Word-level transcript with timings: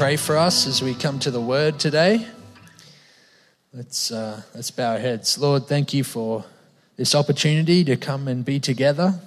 pray 0.00 0.16
for 0.16 0.38
us 0.38 0.66
as 0.66 0.80
we 0.80 0.94
come 0.94 1.18
to 1.18 1.30
the 1.30 1.38
word 1.38 1.78
today. 1.78 2.26
Let's, 3.74 4.10
uh, 4.10 4.40
let's 4.54 4.70
bow 4.70 4.92
our 4.92 4.98
heads. 4.98 5.36
Lord, 5.36 5.66
thank 5.66 5.92
you 5.92 6.04
for 6.04 6.42
this 6.96 7.14
opportunity 7.14 7.84
to 7.84 7.98
come 7.98 8.26
and 8.26 8.42
be 8.42 8.58
together, 8.58 9.20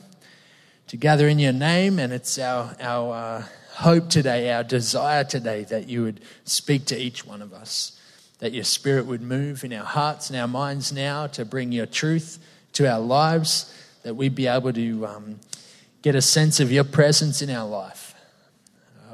to 0.87 0.97
gather 0.97 1.27
in 1.27 1.37
your 1.37 1.53
name. 1.53 1.99
And 1.99 2.11
it's 2.11 2.39
our, 2.39 2.75
our 2.79 3.13
uh, 3.13 3.43
hope 3.75 4.09
today, 4.09 4.51
our 4.51 4.63
desire 4.63 5.23
today 5.23 5.63
that 5.65 5.87
you 5.89 6.01
would 6.01 6.21
speak 6.43 6.85
to 6.85 6.97
each 6.97 7.23
one 7.23 7.43
of 7.43 7.53
us, 7.53 8.01
that 8.39 8.51
your 8.51 8.63
spirit 8.63 9.05
would 9.05 9.21
move 9.21 9.63
in 9.63 9.73
our 9.73 9.85
hearts 9.85 10.31
and 10.31 10.39
our 10.39 10.47
minds 10.47 10.91
now 10.91 11.27
to 11.27 11.45
bring 11.45 11.71
your 11.71 11.85
truth 11.85 12.39
to 12.71 12.91
our 12.91 12.99
lives, 12.99 13.71
that 14.01 14.15
we'd 14.15 14.33
be 14.33 14.47
able 14.47 14.73
to 14.73 15.05
um, 15.05 15.39
get 16.01 16.15
a 16.15 16.21
sense 16.21 16.59
of 16.59 16.71
your 16.71 16.83
presence 16.83 17.43
in 17.43 17.51
our 17.51 17.69
life 17.69 18.12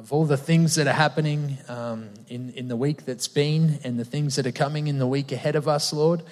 of 0.10 0.14
all 0.14 0.26
the 0.26 0.38
things 0.38 0.74
that 0.74 0.88
are 0.88 0.94
happening 0.94 1.56
um, 1.68 2.10
in, 2.30 2.50
in 2.54 2.68
the 2.68 2.76
week 2.76 3.06
that's 3.06 3.28
been 3.28 3.78
and 3.84 4.00
the 4.00 4.04
things 4.04 4.38
that 4.38 4.48
are 4.48 4.52
coming 4.52 4.88
in 4.88 4.98
the 4.98 5.06
week 5.06 5.32
ahead 5.32 5.56
of 5.56 5.68
us, 5.68 5.94
Lord. 5.94 6.24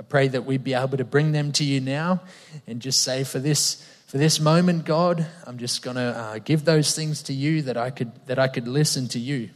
I 0.00 0.02
pray 0.02 0.28
that 0.28 0.46
we'd 0.46 0.64
be 0.64 0.72
able 0.72 0.96
to 0.96 1.04
bring 1.04 1.32
them 1.32 1.52
to 1.52 1.62
you 1.62 1.78
now 1.78 2.22
and 2.66 2.80
just 2.80 3.02
say, 3.02 3.24
for 3.24 3.38
this, 3.38 3.86
for 4.06 4.16
this 4.16 4.40
moment, 4.40 4.86
God, 4.86 5.26
I'm 5.46 5.58
just 5.58 5.82
going 5.82 5.96
to 5.96 6.00
uh, 6.00 6.38
give 6.38 6.64
those 6.64 6.96
things 6.96 7.22
to 7.24 7.34
you 7.34 7.60
that 7.62 7.76
I, 7.76 7.90
could, 7.90 8.12
that 8.28 8.38
I 8.38 8.48
could 8.48 8.66
listen 8.66 9.08
to 9.08 9.18
you, 9.18 9.50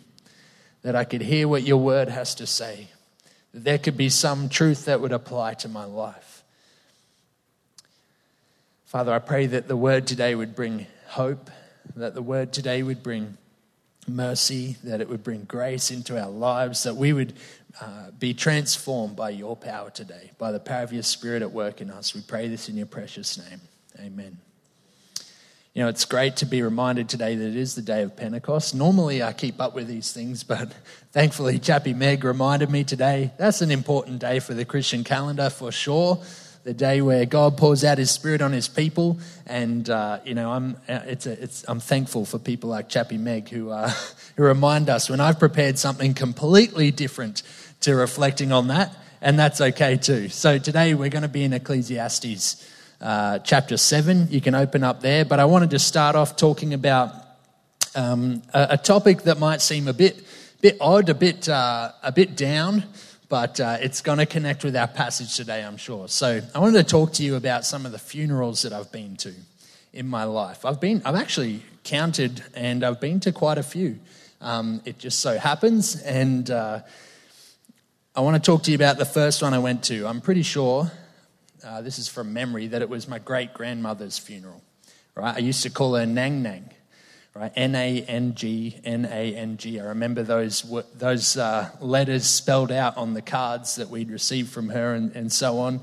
that 0.83 0.95
I 0.95 1.05
could 1.05 1.23
hear 1.23 1.49
what 1.49 1.63
your 1.63 1.79
word 1.79 2.11
has 2.11 2.35
to 2.35 2.47
say, 2.47 2.89
that 3.55 3.65
there 3.65 3.79
could 3.79 3.97
be 3.97 4.11
some 4.11 4.51
truth 4.51 4.85
that 4.85 5.01
would 5.01 5.13
apply 5.13 5.55
to 5.55 5.69
my 5.71 5.85
life. 5.85 6.45
Father, 8.85 9.15
I 9.15 9.19
pray 9.19 9.47
that 9.47 9.67
the 9.67 9.79
word 9.79 10.07
today 10.07 10.35
would 10.35 10.55
bring 10.55 10.89
hope, 11.07 11.51
that 11.97 12.13
the 12.13 12.21
word 12.21 12.53
today 12.53 12.83
would 12.83 13.03
bring 13.03 13.39
mercy, 14.09 14.77
that 14.85 15.01
it 15.01 15.09
would 15.09 15.23
bring 15.23 15.45
grace 15.45 15.91
into 15.91 16.21
our 16.21 16.31
lives, 16.31 16.83
that 16.83 16.97
we 16.97 17.13
would 17.13 17.35
uh, 17.81 18.11
be 18.19 18.35
transformed 18.35 19.17
by 19.17 19.31
your 19.31 19.57
power 19.57 19.91
today, 19.91 20.31
by 20.39 20.53
the 20.53 20.61
power 20.61 20.83
of 20.83 20.93
your 20.93 21.03
Spirit 21.03 21.43
at 21.43 21.53
work 21.53 21.81
in 21.81 21.91
us. 21.91 22.15
We 22.15 22.21
pray 22.21 22.49
this 22.49 22.69
in 22.69 22.77
your 22.77 22.87
precious 22.87 23.39
name. 23.39 23.61
Amen. 23.99 24.39
You 25.75 25.83
know, 25.83 25.89
it's 25.89 26.05
great 26.05 26.37
to 26.37 26.47
be 26.47 26.61
reminded 26.61 27.09
today 27.09 27.35
that 27.35 27.47
it 27.47 27.57
is 27.57 27.75
the 27.75 27.83
day 27.83 28.03
of 28.03 28.15
Pentecost. 28.15 28.75
Normally, 28.75 29.23
I 29.23 29.33
keep 29.33 29.59
up 29.59 29.75
with 29.75 29.89
these 29.89 30.13
things, 30.13 30.45
but 30.45 30.71
thankfully, 31.13 31.59
Chappie 31.59 31.95
Meg 31.95 32.25
reminded 32.25 32.69
me 32.69 32.85
today. 32.85 33.33
That's 33.39 33.63
an 33.63 33.71
important 33.71 34.19
day 34.19 34.39
for 34.39 34.53
the 34.53 34.67
Christian 34.67 35.03
calendar 35.03 35.49
for 35.49 35.73
sure 35.73 36.23
the 36.65 36.75
day 36.75 37.03
where 37.03 37.27
God 37.27 37.57
pours 37.57 37.85
out 37.85 37.99
His 37.99 38.11
Spirit 38.11 38.41
on 38.41 38.53
His 38.53 38.69
people. 38.69 39.19
And 39.47 39.89
uh, 39.89 40.21
you 40.25 40.35
know, 40.35 40.53
I'm 40.53 40.77
uh, 40.89 41.01
it's 41.07 41.27
a, 41.27 41.43
it's 41.43 41.65
I'm 41.69 41.81
thankful 41.81 42.25
for 42.25 42.39
people 42.39 42.71
like 42.71 42.89
Chappie 42.89 43.19
Meg 43.19 43.49
who 43.49 43.71
uh, 43.71 43.93
who 44.37 44.45
remind 44.45 44.89
us 44.89 45.11
when 45.11 45.21
I've 45.21 45.39
prepared 45.39 45.79
something 45.79 46.15
completely 46.15 46.91
different 46.91 47.43
to 47.81 47.95
reflecting 47.95 48.53
on 48.53 48.69
that, 48.69 48.95
and 49.21 49.39
that's 49.39 49.61
okay 49.61 49.97
too. 49.97 50.29
So 50.29 50.59
today 50.59 50.95
we're 50.95 51.11
going 51.11 51.23
to 51.23 51.29
be 51.29 51.45
in 51.45 51.53
Ecclesiastes. 51.53 52.69
Uh, 53.01 53.41
chapter 53.41 53.77
7, 53.77 54.29
you 54.31 54.41
can 54.41 54.55
open 54.55 54.85
up 54.85 55.01
there. 55.01 55.25
But 55.25 55.41
I 55.41 55.45
wanted 55.47 55.71
to 55.71 55.81
start 55.81 56.15
off 56.15 56.37
talking 56.37 56.73
about 56.73 57.13
um, 57.97 58.43
a, 58.55 58.69
a, 58.71 58.77
topic 58.77 59.23
that 59.23 59.41
might 59.41 59.61
seem 59.61 59.89
a 59.89 59.93
bit, 59.93 60.25
bit 60.61 60.77
odd, 60.81 61.09
a 61.09 61.15
bit, 61.15 61.49
uh, 61.49 61.91
a 62.05 62.13
bit 62.13 62.37
down, 62.37 62.85
but 63.33 63.59
uh, 63.61 63.79
it's 63.81 64.03
going 64.03 64.19
to 64.19 64.27
connect 64.27 64.63
with 64.63 64.77
our 64.77 64.87
passage 64.87 65.35
today, 65.35 65.65
I'm 65.65 65.79
sure. 65.79 66.07
So 66.07 66.43
I 66.55 66.59
wanted 66.59 66.77
to 66.77 66.85
talk 66.85 67.15
to 67.15 67.23
you 67.23 67.37
about 67.37 67.65
some 67.65 67.87
of 67.87 67.93
the 67.93 67.99
funerals 67.99 68.61
that 68.61 68.75
I've 68.75 68.93
been 68.93 69.17
to 69.17 69.33
in 69.95 70.07
my 70.07 70.25
life. 70.25 70.67
I've 70.67 70.81
been, 70.81 71.01
I've 71.07 71.15
actually 71.15 71.63
counted, 71.83 72.45
and 72.53 72.85
I've 72.85 73.01
been 73.01 73.21
to 73.21 73.33
quite 73.33 73.57
a 73.57 73.63
few. 73.63 73.99
Um, 74.43 74.83
it 74.85 74.99
just 74.99 75.21
so 75.21 75.39
happens, 75.39 75.99
and 76.03 76.51
uh, 76.51 76.81
I 78.15 78.21
want 78.21 78.37
to 78.37 78.47
talk 78.47 78.65
to 78.65 78.71
you 78.71 78.75
about 78.75 78.99
the 78.99 79.07
first 79.07 79.43
one 79.43 79.55
I 79.55 79.61
went 79.61 79.83
to. 79.85 80.07
I'm 80.07 80.21
pretty 80.21 80.43
sure, 80.43 80.93
uh, 81.65 81.81
this 81.81 81.99
is 81.99 82.09
from 82.09 82.35
memory, 82.35 82.67
that 82.67 82.83
it 82.83 82.91
was 82.91 83.09
my 83.09 83.19
great 83.19 83.55
grandmother's 83.55 84.19
funeral. 84.19 84.61
Right? 85.15 85.37
I 85.37 85.39
used 85.39 85.63
to 85.63 85.71
call 85.71 85.95
her 85.95 86.05
Nang 86.05 86.43
Nang 86.43 86.69
right? 87.35 87.53
N 87.57 87.75
A 87.75 88.03
N 88.03 88.35
G, 88.35 88.77
N 88.85 89.05
A 89.11 89.35
N 89.35 89.57
G. 89.57 89.81
I 89.81 89.85
remember 89.85 90.23
those, 90.23 90.63
those 90.97 91.37
uh, 91.37 91.71
letters 91.81 92.27
spelled 92.27 92.73
out 92.73 92.97
on 92.97 93.15
the 93.15 93.23
cards 93.23 93.77
that 93.77 93.89
we'd 93.89 94.11
received 94.11 94.51
from 94.51 94.69
her 94.71 94.95
and, 94.95 95.15
and 95.17 95.33
so 95.33 95.59
on. 95.59 95.81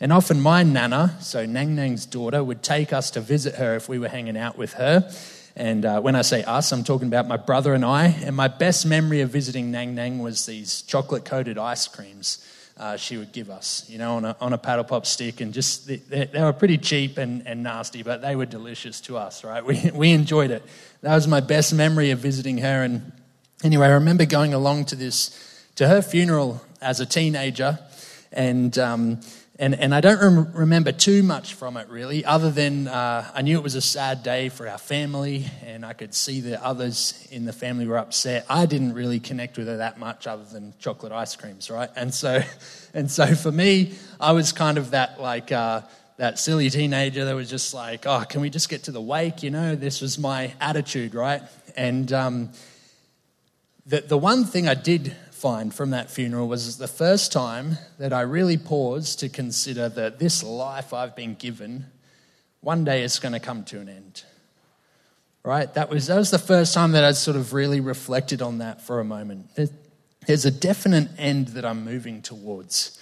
And 0.00 0.12
often 0.12 0.40
my 0.40 0.62
nana, 0.62 1.16
so 1.20 1.44
Nang 1.44 1.74
Nang's 1.74 2.06
daughter, 2.06 2.42
would 2.42 2.62
take 2.62 2.92
us 2.92 3.10
to 3.12 3.20
visit 3.20 3.56
her 3.56 3.74
if 3.74 3.88
we 3.88 3.98
were 3.98 4.08
hanging 4.08 4.36
out 4.36 4.56
with 4.56 4.74
her. 4.74 5.10
And 5.56 5.84
uh, 5.84 6.00
when 6.00 6.14
I 6.14 6.22
say 6.22 6.44
us, 6.44 6.70
I'm 6.70 6.84
talking 6.84 7.08
about 7.08 7.26
my 7.26 7.36
brother 7.36 7.74
and 7.74 7.84
I. 7.84 8.06
And 8.06 8.36
my 8.36 8.46
best 8.46 8.86
memory 8.86 9.22
of 9.22 9.30
visiting 9.30 9.72
Nang 9.72 9.96
Nang 9.96 10.20
was 10.20 10.46
these 10.46 10.82
chocolate 10.82 11.24
coated 11.24 11.58
ice 11.58 11.88
creams 11.88 12.38
uh, 12.78 12.96
she 12.96 13.16
would 13.16 13.32
give 13.32 13.50
us, 13.50 13.84
you 13.88 13.98
know, 13.98 14.16
on 14.16 14.24
a, 14.24 14.36
on 14.40 14.52
a 14.52 14.58
paddle 14.58 14.84
pop 14.84 15.04
stick. 15.04 15.40
And 15.40 15.52
just, 15.52 15.86
they, 15.86 15.96
they 15.96 16.42
were 16.42 16.52
pretty 16.52 16.78
cheap 16.78 17.18
and, 17.18 17.46
and 17.46 17.62
nasty, 17.62 18.02
but 18.02 18.22
they 18.22 18.36
were 18.36 18.46
delicious 18.46 19.00
to 19.02 19.16
us, 19.16 19.42
right? 19.42 19.64
We, 19.64 19.90
we 19.94 20.12
enjoyed 20.12 20.50
it. 20.50 20.62
That 21.02 21.14
was 21.14 21.26
my 21.26 21.40
best 21.40 21.74
memory 21.74 22.10
of 22.10 22.20
visiting 22.20 22.58
her. 22.58 22.84
And 22.84 23.12
anyway, 23.64 23.88
I 23.88 23.92
remember 23.92 24.24
going 24.24 24.54
along 24.54 24.86
to 24.86 24.96
this, 24.96 25.64
to 25.74 25.88
her 25.88 26.02
funeral 26.02 26.62
as 26.80 27.00
a 27.00 27.06
teenager. 27.06 27.78
And, 28.32 28.78
um, 28.78 29.20
and, 29.60 29.74
and 29.74 29.92
I 29.92 30.00
don't 30.00 30.20
rem- 30.20 30.52
remember 30.52 30.92
too 30.92 31.24
much 31.24 31.54
from 31.54 31.76
it 31.76 31.88
really, 31.88 32.24
other 32.24 32.48
than 32.48 32.86
uh, 32.86 33.28
I 33.34 33.42
knew 33.42 33.58
it 33.58 33.62
was 33.64 33.74
a 33.74 33.80
sad 33.80 34.22
day 34.22 34.50
for 34.50 34.68
our 34.68 34.78
family, 34.78 35.46
and 35.66 35.84
I 35.84 35.94
could 35.94 36.14
see 36.14 36.40
that 36.42 36.62
others 36.62 37.26
in 37.32 37.44
the 37.44 37.52
family 37.52 37.84
were 37.84 37.98
upset. 37.98 38.46
I 38.48 38.66
didn't 38.66 38.92
really 38.92 39.18
connect 39.18 39.58
with 39.58 39.66
her 39.66 39.78
that 39.78 39.98
much, 39.98 40.28
other 40.28 40.44
than 40.44 40.74
chocolate 40.78 41.10
ice 41.10 41.34
creams, 41.34 41.70
right? 41.70 41.90
And 41.96 42.14
so, 42.14 42.40
and 42.94 43.10
so 43.10 43.34
for 43.34 43.50
me, 43.50 43.94
I 44.20 44.30
was 44.30 44.52
kind 44.52 44.78
of 44.78 44.92
that 44.92 45.20
like 45.20 45.50
uh, 45.50 45.82
that 46.18 46.38
silly 46.38 46.70
teenager 46.70 47.24
that 47.24 47.34
was 47.34 47.50
just 47.50 47.74
like, 47.74 48.06
oh, 48.06 48.24
can 48.28 48.40
we 48.40 48.50
just 48.50 48.68
get 48.68 48.84
to 48.84 48.92
the 48.92 49.02
wake? 49.02 49.42
You 49.42 49.50
know, 49.50 49.74
this 49.74 50.00
was 50.00 50.20
my 50.20 50.52
attitude, 50.60 51.16
right? 51.16 51.42
And 51.76 52.12
um, 52.12 52.50
the 53.86 54.02
the 54.02 54.18
one 54.18 54.44
thing 54.44 54.68
I 54.68 54.74
did 54.74 55.16
find 55.38 55.72
from 55.72 55.90
that 55.90 56.10
funeral 56.10 56.48
was 56.48 56.78
the 56.78 56.88
first 56.88 57.32
time 57.32 57.78
that 57.98 58.12
I 58.12 58.22
really 58.22 58.58
paused 58.58 59.20
to 59.20 59.28
consider 59.28 59.88
that 59.88 60.18
this 60.18 60.42
life 60.42 60.92
I've 60.92 61.14
been 61.14 61.34
given, 61.34 61.86
one 62.60 62.84
day 62.84 63.02
it's 63.04 63.18
going 63.18 63.32
to 63.32 63.40
come 63.40 63.64
to 63.64 63.80
an 63.80 63.88
end. 63.88 64.24
Right? 65.44 65.72
That 65.74 65.88
was, 65.88 66.08
that 66.08 66.16
was 66.16 66.30
the 66.30 66.38
first 66.38 66.74
time 66.74 66.92
that 66.92 67.04
I 67.04 67.12
sort 67.12 67.36
of 67.36 67.52
really 67.52 67.80
reflected 67.80 68.42
on 68.42 68.58
that 68.58 68.82
for 68.82 68.98
a 68.98 69.04
moment. 69.04 69.50
There's 70.26 70.44
a 70.44 70.50
definite 70.50 71.08
end 71.16 71.48
that 71.48 71.64
I'm 71.64 71.84
moving 71.84 72.20
towards. 72.20 72.98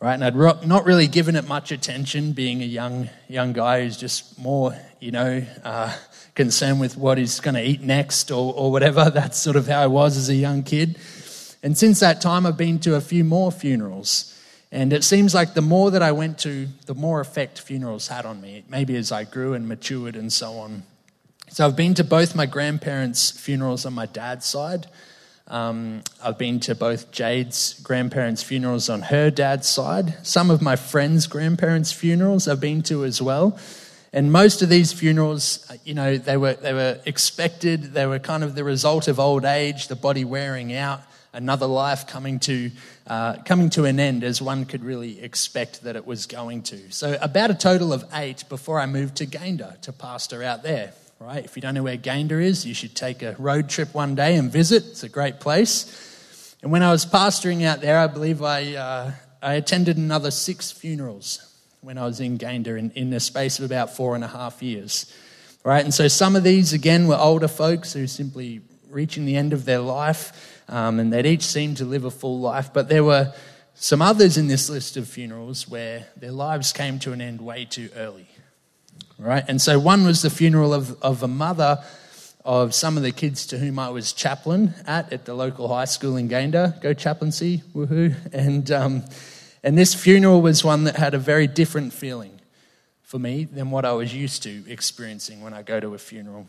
Right? 0.00 0.14
And 0.14 0.24
I'd 0.24 0.36
not 0.66 0.84
really 0.84 1.06
given 1.06 1.34
it 1.34 1.48
much 1.48 1.72
attention, 1.72 2.32
being 2.32 2.62
a 2.62 2.66
young, 2.66 3.08
young 3.28 3.52
guy 3.52 3.82
who's 3.82 3.96
just 3.96 4.38
more, 4.38 4.78
you 5.00 5.10
know, 5.10 5.44
uh, 5.64 5.96
concerned 6.34 6.80
with 6.80 6.96
what 6.96 7.18
he's 7.18 7.40
going 7.40 7.54
to 7.54 7.62
eat 7.62 7.80
next 7.80 8.30
or, 8.30 8.54
or 8.54 8.70
whatever. 8.70 9.10
That's 9.14 9.38
sort 9.38 9.56
of 9.56 9.66
how 9.66 9.82
I 9.82 9.86
was 9.88 10.16
as 10.16 10.28
a 10.28 10.34
young 10.34 10.62
kid. 10.62 10.98
And 11.62 11.76
since 11.76 12.00
that 12.00 12.20
time, 12.20 12.46
I've 12.46 12.56
been 12.56 12.78
to 12.80 12.94
a 12.94 13.00
few 13.00 13.24
more 13.24 13.52
funerals. 13.52 14.36
And 14.72 14.92
it 14.92 15.02
seems 15.02 15.34
like 15.34 15.54
the 15.54 15.62
more 15.62 15.90
that 15.90 16.02
I 16.02 16.12
went 16.12 16.38
to, 16.40 16.68
the 16.86 16.94
more 16.94 17.20
effect 17.20 17.60
funerals 17.60 18.08
had 18.08 18.24
on 18.24 18.40
me, 18.40 18.64
maybe 18.68 18.96
as 18.96 19.10
I 19.10 19.24
grew 19.24 19.52
and 19.52 19.68
matured 19.68 20.16
and 20.16 20.32
so 20.32 20.58
on. 20.58 20.84
So 21.48 21.66
I've 21.66 21.76
been 21.76 21.94
to 21.94 22.04
both 22.04 22.36
my 22.36 22.46
grandparents' 22.46 23.32
funerals 23.32 23.84
on 23.84 23.92
my 23.92 24.06
dad's 24.06 24.46
side. 24.46 24.86
Um, 25.48 26.02
I've 26.22 26.38
been 26.38 26.60
to 26.60 26.76
both 26.76 27.10
Jade's 27.10 27.80
grandparents' 27.82 28.44
funerals 28.44 28.88
on 28.88 29.02
her 29.02 29.30
dad's 29.30 29.68
side. 29.68 30.24
Some 30.24 30.48
of 30.48 30.62
my 30.62 30.76
friends' 30.76 31.26
grandparents' 31.26 31.90
funerals 31.90 32.46
I've 32.46 32.60
been 32.60 32.82
to 32.82 33.04
as 33.04 33.20
well. 33.20 33.58
And 34.12 34.30
most 34.30 34.62
of 34.62 34.68
these 34.68 34.92
funerals, 34.92 35.68
you 35.84 35.94
know, 35.94 36.16
they 36.16 36.36
were, 36.36 36.54
they 36.54 36.72
were 36.72 37.00
expected. 37.04 37.94
They 37.94 38.06
were 38.06 38.20
kind 38.20 38.44
of 38.44 38.54
the 38.54 38.62
result 38.62 39.08
of 39.08 39.18
old 39.18 39.44
age, 39.44 39.88
the 39.88 39.96
body 39.96 40.24
wearing 40.24 40.72
out 40.72 41.02
another 41.32 41.66
life 41.66 42.06
coming 42.06 42.38
to, 42.40 42.70
uh, 43.06 43.36
coming 43.44 43.70
to 43.70 43.84
an 43.84 44.00
end 44.00 44.24
as 44.24 44.42
one 44.42 44.64
could 44.64 44.84
really 44.84 45.20
expect 45.22 45.82
that 45.84 45.96
it 45.96 46.06
was 46.06 46.26
going 46.26 46.62
to. 46.64 46.90
So, 46.90 47.18
about 47.20 47.50
a 47.50 47.54
total 47.54 47.92
of 47.92 48.04
eight 48.14 48.44
before 48.48 48.80
I 48.80 48.86
moved 48.86 49.16
to 49.16 49.26
Gayndah 49.26 49.80
to 49.82 49.92
pastor 49.92 50.42
out 50.42 50.62
there. 50.62 50.92
Right? 51.18 51.44
If 51.44 51.54
you 51.54 51.60
don't 51.60 51.74
know 51.74 51.82
where 51.82 51.98
Gayndah 51.98 52.42
is, 52.42 52.64
you 52.64 52.72
should 52.72 52.96
take 52.96 53.22
a 53.22 53.36
road 53.38 53.68
trip 53.68 53.92
one 53.92 54.14
day 54.14 54.36
and 54.36 54.50
visit. 54.50 54.84
It's 54.86 55.02
a 55.02 55.08
great 55.08 55.38
place. 55.38 56.56
And 56.62 56.72
when 56.72 56.82
I 56.82 56.90
was 56.90 57.04
pastoring 57.04 57.62
out 57.64 57.82
there, 57.82 57.98
I 57.98 58.06
believe 58.06 58.42
I, 58.42 58.74
uh, 58.74 59.12
I 59.42 59.54
attended 59.54 59.98
another 59.98 60.30
six 60.30 60.72
funerals 60.72 61.46
when 61.82 61.98
I 61.98 62.06
was 62.06 62.20
in 62.20 62.38
Gayndah 62.38 62.78
in, 62.78 62.90
in 62.92 63.10
the 63.10 63.20
space 63.20 63.58
of 63.58 63.66
about 63.66 63.94
four 63.94 64.14
and 64.14 64.24
a 64.24 64.28
half 64.28 64.62
years. 64.62 65.14
Right? 65.62 65.84
And 65.84 65.92
so 65.92 66.08
some 66.08 66.36
of 66.36 66.42
these, 66.42 66.72
again, 66.72 67.06
were 67.06 67.18
older 67.18 67.48
folks 67.48 67.92
who 67.92 68.06
simply 68.06 68.62
reaching 68.88 69.26
the 69.26 69.36
end 69.36 69.52
of 69.52 69.66
their 69.66 69.78
life 69.78 70.49
um, 70.70 70.98
and 70.98 71.12
they'd 71.12 71.26
each 71.26 71.42
seemed 71.42 71.76
to 71.78 71.84
live 71.84 72.04
a 72.04 72.10
full 72.10 72.40
life. 72.40 72.72
But 72.72 72.88
there 72.88 73.04
were 73.04 73.34
some 73.74 74.00
others 74.00 74.38
in 74.38 74.46
this 74.46 74.70
list 74.70 74.96
of 74.96 75.08
funerals 75.08 75.68
where 75.68 76.06
their 76.16 76.32
lives 76.32 76.72
came 76.72 76.98
to 77.00 77.12
an 77.12 77.20
end 77.20 77.40
way 77.40 77.64
too 77.64 77.90
early. 77.96 78.28
Right? 79.18 79.44
And 79.46 79.60
so 79.60 79.78
one 79.78 80.04
was 80.04 80.22
the 80.22 80.30
funeral 80.30 80.72
of, 80.72 81.00
of 81.02 81.22
a 81.22 81.28
mother 81.28 81.84
of 82.44 82.74
some 82.74 82.96
of 82.96 83.02
the 83.02 83.12
kids 83.12 83.46
to 83.48 83.58
whom 83.58 83.78
I 83.78 83.90
was 83.90 84.12
chaplain 84.12 84.74
at 84.86 85.12
at 85.12 85.26
the 85.26 85.34
local 85.34 85.68
high 85.68 85.84
school 85.84 86.16
in 86.16 86.28
Gayndah. 86.28 86.80
Go 86.80 86.94
chaplaincy, 86.94 87.62
woohoo! 87.74 88.14
And 88.32 88.70
um, 88.70 89.04
and 89.62 89.76
this 89.76 89.94
funeral 89.94 90.40
was 90.40 90.64
one 90.64 90.84
that 90.84 90.96
had 90.96 91.12
a 91.12 91.18
very 91.18 91.46
different 91.46 91.92
feeling 91.92 92.40
for 93.02 93.18
me 93.18 93.44
than 93.44 93.70
what 93.70 93.84
I 93.84 93.92
was 93.92 94.14
used 94.14 94.42
to 94.44 94.64
experiencing 94.66 95.42
when 95.42 95.52
I 95.52 95.62
go 95.62 95.80
to 95.80 95.94
a 95.94 95.98
funeral. 95.98 96.46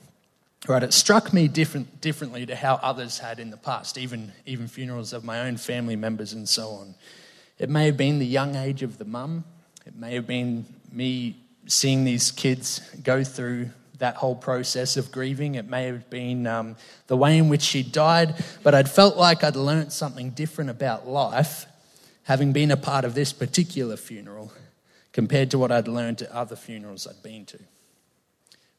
Right, 0.67 0.83
it 0.83 0.93
struck 0.93 1.33
me 1.33 1.47
different, 1.47 2.01
differently 2.01 2.45
to 2.45 2.55
how 2.55 2.75
others 2.83 3.17
had 3.17 3.39
in 3.39 3.49
the 3.49 3.57
past, 3.57 3.97
even, 3.97 4.31
even 4.45 4.67
funerals 4.67 5.11
of 5.11 5.23
my 5.23 5.41
own 5.41 5.57
family 5.57 5.95
members 5.95 6.33
and 6.33 6.47
so 6.47 6.69
on. 6.69 6.93
It 7.57 7.67
may 7.67 7.87
have 7.87 7.97
been 7.97 8.19
the 8.19 8.27
young 8.27 8.55
age 8.55 8.83
of 8.83 8.99
the 8.99 9.05
mum. 9.05 9.43
It 9.87 9.95
may 9.95 10.13
have 10.13 10.27
been 10.27 10.65
me 10.91 11.37
seeing 11.65 12.03
these 12.03 12.29
kids 12.29 12.81
go 13.03 13.23
through 13.23 13.69
that 13.97 14.15
whole 14.15 14.35
process 14.35 14.97
of 14.97 15.11
grieving. 15.11 15.55
It 15.55 15.67
may 15.67 15.85
have 15.85 16.09
been 16.11 16.45
um, 16.45 16.75
the 17.07 17.17
way 17.17 17.37
in 17.39 17.49
which 17.49 17.61
she 17.61 17.81
died, 17.81 18.35
but 18.61 18.75
I'd 18.75 18.89
felt 18.89 19.17
like 19.17 19.43
I'd 19.43 19.55
learnt 19.55 19.91
something 19.91 20.31
different 20.31 20.69
about 20.69 21.07
life 21.07 21.65
having 22.23 22.53
been 22.53 22.69
a 22.69 22.77
part 22.77 23.03
of 23.03 23.15
this 23.15 23.33
particular 23.33 23.97
funeral 23.97 24.51
compared 25.11 25.51
to 25.51 25.57
what 25.57 25.71
I'd 25.71 25.87
learned 25.87 26.21
at 26.21 26.29
other 26.31 26.55
funerals 26.55 27.07
I'd 27.07 27.21
been 27.23 27.45
to. 27.47 27.59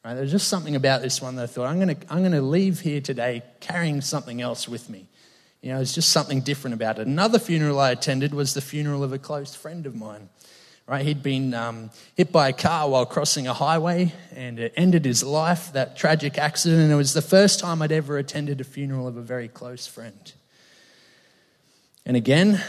Right, 0.04 0.14
there's 0.14 0.32
just 0.32 0.48
something 0.48 0.74
about 0.74 1.00
this 1.00 1.22
one 1.22 1.36
that 1.36 1.44
I 1.44 1.46
thought, 1.46 1.66
I'm 1.66 1.78
going 1.78 1.94
to 1.94 2.12
I'm 2.12 2.20
going 2.20 2.32
to 2.32 2.42
leave 2.42 2.80
here 2.80 3.00
today 3.00 3.42
carrying 3.60 4.00
something 4.00 4.40
else 4.40 4.68
with 4.68 4.90
me. 4.90 5.06
You 5.60 5.70
know, 5.70 5.76
there's 5.76 5.94
just 5.94 6.10
something 6.10 6.40
different 6.40 6.74
about 6.74 6.98
it. 6.98 7.06
Another 7.06 7.38
funeral 7.38 7.78
I 7.78 7.92
attended 7.92 8.34
was 8.34 8.54
the 8.54 8.60
funeral 8.60 9.04
of 9.04 9.12
a 9.12 9.18
close 9.18 9.54
friend 9.54 9.86
of 9.86 9.94
mine. 9.94 10.28
Right, 10.88 11.06
he'd 11.06 11.22
been 11.22 11.54
um, 11.54 11.90
hit 12.16 12.32
by 12.32 12.48
a 12.48 12.52
car 12.52 12.90
while 12.90 13.06
crossing 13.06 13.46
a 13.46 13.54
highway, 13.54 14.12
and 14.34 14.58
it 14.58 14.72
ended 14.76 15.04
his 15.04 15.22
life. 15.22 15.72
That 15.72 15.96
tragic 15.96 16.36
accident, 16.36 16.82
and 16.82 16.90
it 16.90 16.96
was 16.96 17.14
the 17.14 17.22
first 17.22 17.60
time 17.60 17.80
I'd 17.80 17.92
ever 17.92 18.18
attended 18.18 18.60
a 18.60 18.64
funeral 18.64 19.06
of 19.06 19.16
a 19.16 19.22
very 19.22 19.46
close 19.46 19.86
friend. 19.86 20.32
And 22.04 22.16
again, 22.16 22.60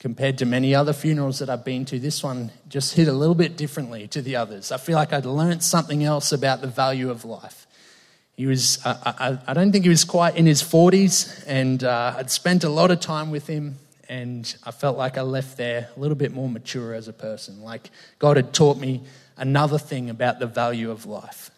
compared 0.00 0.38
to 0.38 0.46
many 0.46 0.74
other 0.74 0.94
funerals 0.94 1.38
that 1.38 1.50
I've 1.50 1.64
been 1.64 1.84
to, 1.84 1.98
this 2.00 2.24
one 2.24 2.50
just 2.68 2.94
hit 2.94 3.06
a 3.06 3.12
little 3.12 3.34
bit 3.34 3.56
differently 3.56 4.08
to 4.08 4.22
the 4.22 4.34
others. 4.34 4.72
I 4.72 4.78
feel 4.78 4.96
like 4.96 5.12
I'd 5.12 5.26
learnt 5.26 5.62
something 5.62 6.02
else 6.02 6.32
about 6.32 6.62
the 6.62 6.66
value 6.66 7.10
of 7.10 7.26
life. 7.26 7.66
He 8.34 8.46
was, 8.46 8.84
I, 8.86 8.96
I, 9.04 9.38
I 9.48 9.52
don't 9.52 9.70
think 9.70 9.84
he 9.84 9.90
was 9.90 10.04
quite 10.04 10.36
in 10.36 10.46
his 10.46 10.62
40s, 10.62 11.44
and 11.46 11.84
uh, 11.84 12.14
I'd 12.16 12.30
spent 12.30 12.64
a 12.64 12.70
lot 12.70 12.90
of 12.90 13.00
time 13.00 13.30
with 13.30 13.46
him, 13.46 13.76
and 14.08 14.52
I 14.64 14.70
felt 14.70 14.96
like 14.96 15.18
I 15.18 15.22
left 15.22 15.58
there 15.58 15.90
a 15.94 16.00
little 16.00 16.16
bit 16.16 16.32
more 16.32 16.48
mature 16.48 16.94
as 16.94 17.06
a 17.06 17.12
person. 17.12 17.60
Like 17.60 17.90
God 18.18 18.38
had 18.38 18.54
taught 18.54 18.78
me 18.78 19.02
another 19.36 19.78
thing 19.78 20.08
about 20.08 20.38
the 20.38 20.46
value 20.46 20.90
of 20.90 21.04
life. 21.04 21.50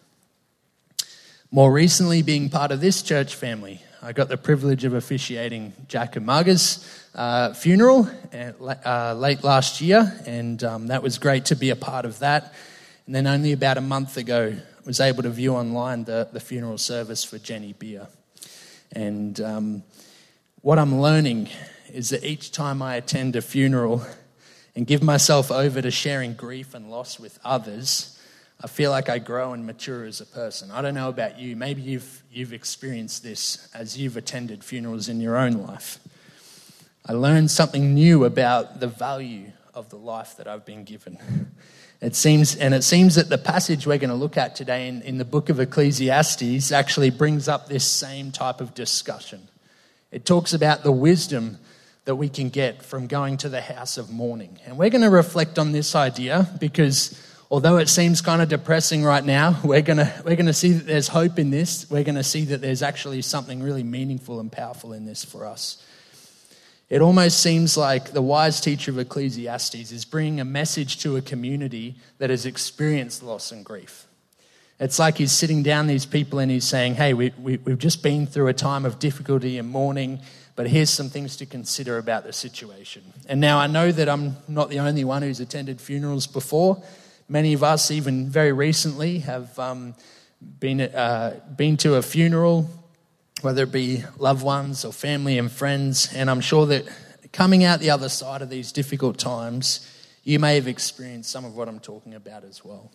More 1.55 1.71
recently, 1.71 2.23
being 2.23 2.49
part 2.49 2.71
of 2.71 2.81
this 2.81 3.03
church 3.03 3.35
family, 3.35 3.79
I 4.01 4.11
got 4.11 4.27
the 4.27 4.37
privilege 4.37 4.85
of 4.85 4.95
officiating 4.95 5.73
Jack 5.87 6.15
and 6.15 6.25
Marga's 6.25 6.83
uh, 7.13 7.53
funeral 7.53 8.09
uh, 8.33 9.13
late 9.13 9.43
last 9.43 9.79
year, 9.79 10.19
and 10.25 10.63
um, 10.63 10.87
that 10.87 11.03
was 11.03 11.19
great 11.19 11.45
to 11.45 11.55
be 11.55 11.69
a 11.69 11.75
part 11.75 12.05
of 12.05 12.17
that. 12.17 12.55
And 13.05 13.13
then 13.13 13.27
only 13.27 13.51
about 13.51 13.77
a 13.77 13.81
month 13.81 14.17
ago, 14.17 14.55
I 14.57 14.83
was 14.83 14.99
able 14.99 15.21
to 15.21 15.29
view 15.29 15.53
online 15.53 16.05
the, 16.05 16.27
the 16.33 16.39
funeral 16.39 16.79
service 16.79 17.23
for 17.23 17.37
Jenny 17.37 17.73
Beer. 17.73 18.07
And 18.91 19.39
um, 19.39 19.83
what 20.63 20.79
I'm 20.79 20.99
learning 21.01 21.49
is 21.93 22.09
that 22.09 22.23
each 22.23 22.51
time 22.51 22.81
I 22.81 22.95
attend 22.95 23.35
a 23.35 23.43
funeral 23.43 24.03
and 24.75 24.87
give 24.87 25.03
myself 25.03 25.51
over 25.51 25.83
to 25.83 25.91
sharing 25.91 26.33
grief 26.33 26.73
and 26.73 26.89
loss 26.89 27.19
with 27.19 27.37
others, 27.45 28.12
I 28.61 28.67
feel 28.67 28.91
like 28.91 29.09
I 29.09 29.19
grow 29.19 29.53
and 29.53 29.65
mature 29.65 30.05
as 30.05 30.21
a 30.21 30.25
person. 30.25 30.71
I 30.71 30.81
don't 30.81 30.93
know 30.93 31.09
about 31.09 31.39
you. 31.39 31.55
Maybe 31.55 31.81
you've, 31.81 32.23
you've 32.31 32.53
experienced 32.53 33.23
this 33.23 33.67
as 33.73 33.97
you've 33.97 34.17
attended 34.17 34.63
funerals 34.63 35.09
in 35.09 35.19
your 35.19 35.37
own 35.37 35.53
life. 35.53 35.99
I 37.05 37.13
learned 37.13 37.51
something 37.51 37.93
new 37.93 38.23
about 38.23 38.79
the 38.79 38.87
value 38.87 39.51
of 39.73 39.89
the 39.89 39.97
life 39.97 40.37
that 40.37 40.47
I've 40.47 40.65
been 40.65 40.83
given. 40.85 41.17
It 41.99 42.15
seems, 42.15 42.55
and 42.57 42.73
it 42.73 42.83
seems 42.83 43.15
that 43.15 43.29
the 43.29 43.37
passage 43.37 43.87
we're 43.87 43.97
going 43.97 44.09
to 44.09 44.15
look 44.15 44.35
at 44.35 44.55
today 44.57 44.89
in, 44.89 45.01
in 45.03 45.17
the 45.17 45.25
book 45.25 45.49
of 45.49 45.59
Ecclesiastes 45.61 46.71
actually 46.71 47.09
brings 47.09 47.47
up 47.47 47.67
this 47.67 47.85
same 47.85 48.31
type 48.31 48.59
of 48.59 48.73
discussion. 48.73 49.47
It 50.11 50.25
talks 50.25 50.53
about 50.53 50.83
the 50.83 50.91
wisdom 50.91 51.59
that 52.05 52.15
we 52.15 52.27
can 52.27 52.49
get 52.49 52.83
from 52.83 53.07
going 53.07 53.37
to 53.37 53.49
the 53.49 53.61
house 53.61 53.97
of 53.97 54.09
mourning. 54.09 54.59
And 54.65 54.77
we're 54.77 54.89
going 54.89 55.03
to 55.03 55.09
reflect 55.09 55.57
on 55.57 55.71
this 55.71 55.95
idea 55.95 56.49
because 56.59 57.17
although 57.53 57.77
it 57.77 57.87
seems 57.87 58.19
kind 58.19 58.41
of 58.41 58.49
depressing 58.49 59.03
right 59.03 59.23
now, 59.23 59.59
we're 59.63 59.83
going 59.83 59.99
we're 60.25 60.35
going 60.35 60.47
to 60.47 60.53
see 60.53 60.71
that 60.71 60.87
there's 60.87 61.09
hope 61.09 61.37
in 61.37 61.51
this. 61.51 61.87
We're 61.87 62.03
going 62.03 62.15
to 62.15 62.23
see 62.23 62.45
that 62.45 62.61
there's 62.61 62.81
actually 62.81 63.21
something 63.21 63.61
really 63.61 63.83
meaningful 63.83 64.39
and 64.39 64.51
powerful 64.51 64.91
in 64.91 65.05
this 65.05 65.23
for 65.23 65.45
us. 65.45 65.85
It 66.89 66.99
almost 66.99 67.39
seems 67.41 67.77
like 67.77 68.11
the 68.11 68.23
wise 68.23 68.59
teacher 68.59 68.89
of 68.89 68.97
Ecclesiastes 68.97 69.91
is 69.91 70.03
bringing 70.03 70.39
a 70.39 70.45
message 70.45 70.97
to 71.03 71.15
a 71.15 71.21
community 71.21 71.95
that 72.17 72.31
has 72.31 72.47
experienced 72.47 73.21
loss 73.21 73.51
and 73.51 73.63
grief. 73.63 74.07
It's 74.79 74.97
like 74.97 75.19
he's 75.19 75.31
sitting 75.31 75.61
down 75.61 75.85
these 75.85 76.07
people 76.07 76.39
and 76.39 76.49
he's 76.49 76.67
saying, 76.67 76.95
Hey, 76.95 77.13
we, 77.13 77.33
we, 77.39 77.57
we've 77.57 77.77
just 77.77 78.01
been 78.01 78.25
through 78.25 78.47
a 78.47 78.53
time 78.53 78.83
of 78.83 78.97
difficulty 78.97 79.59
and 79.59 79.69
mourning, 79.69 80.19
but 80.55 80.67
here's 80.67 80.89
some 80.89 81.09
things 81.09 81.37
to 81.37 81.45
consider 81.45 81.99
about 81.99 82.23
the 82.23 82.33
situation. 82.33 83.03
And 83.29 83.39
now 83.39 83.59
I 83.59 83.67
know 83.67 83.91
that 83.91 84.09
I'm 84.09 84.37
not 84.47 84.69
the 84.69 84.79
only 84.79 85.03
one 85.03 85.21
who's 85.21 85.39
attended 85.39 85.79
funerals 85.79 86.25
before. 86.25 86.81
Many 87.27 87.53
of 87.53 87.63
us, 87.63 87.91
even 87.91 88.29
very 88.29 88.51
recently, 88.51 89.19
have 89.19 89.57
um, 89.57 89.95
been, 90.59 90.81
uh, 90.81 91.39
been 91.55 91.77
to 91.77 91.95
a 91.95 92.01
funeral, 92.01 92.69
whether 93.41 93.63
it 93.63 93.71
be 93.71 94.03
loved 94.17 94.43
ones 94.43 94.85
or 94.85 94.93
family 94.93 95.37
and 95.37 95.51
friends. 95.51 96.13
And 96.13 96.29
I'm 96.29 96.41
sure 96.41 96.65
that 96.67 96.85
coming 97.31 97.63
out 97.63 97.79
the 97.79 97.89
other 97.89 98.09
side 98.09 98.41
of 98.41 98.49
these 98.49 98.71
difficult 98.71 99.17
times, 99.17 99.89
you 100.23 100.39
may 100.39 100.55
have 100.55 100.67
experienced 100.67 101.31
some 101.31 101.45
of 101.45 101.55
what 101.55 101.67
I'm 101.67 101.79
talking 101.79 102.13
about 102.13 102.43
as 102.43 102.63
well. 102.63 102.91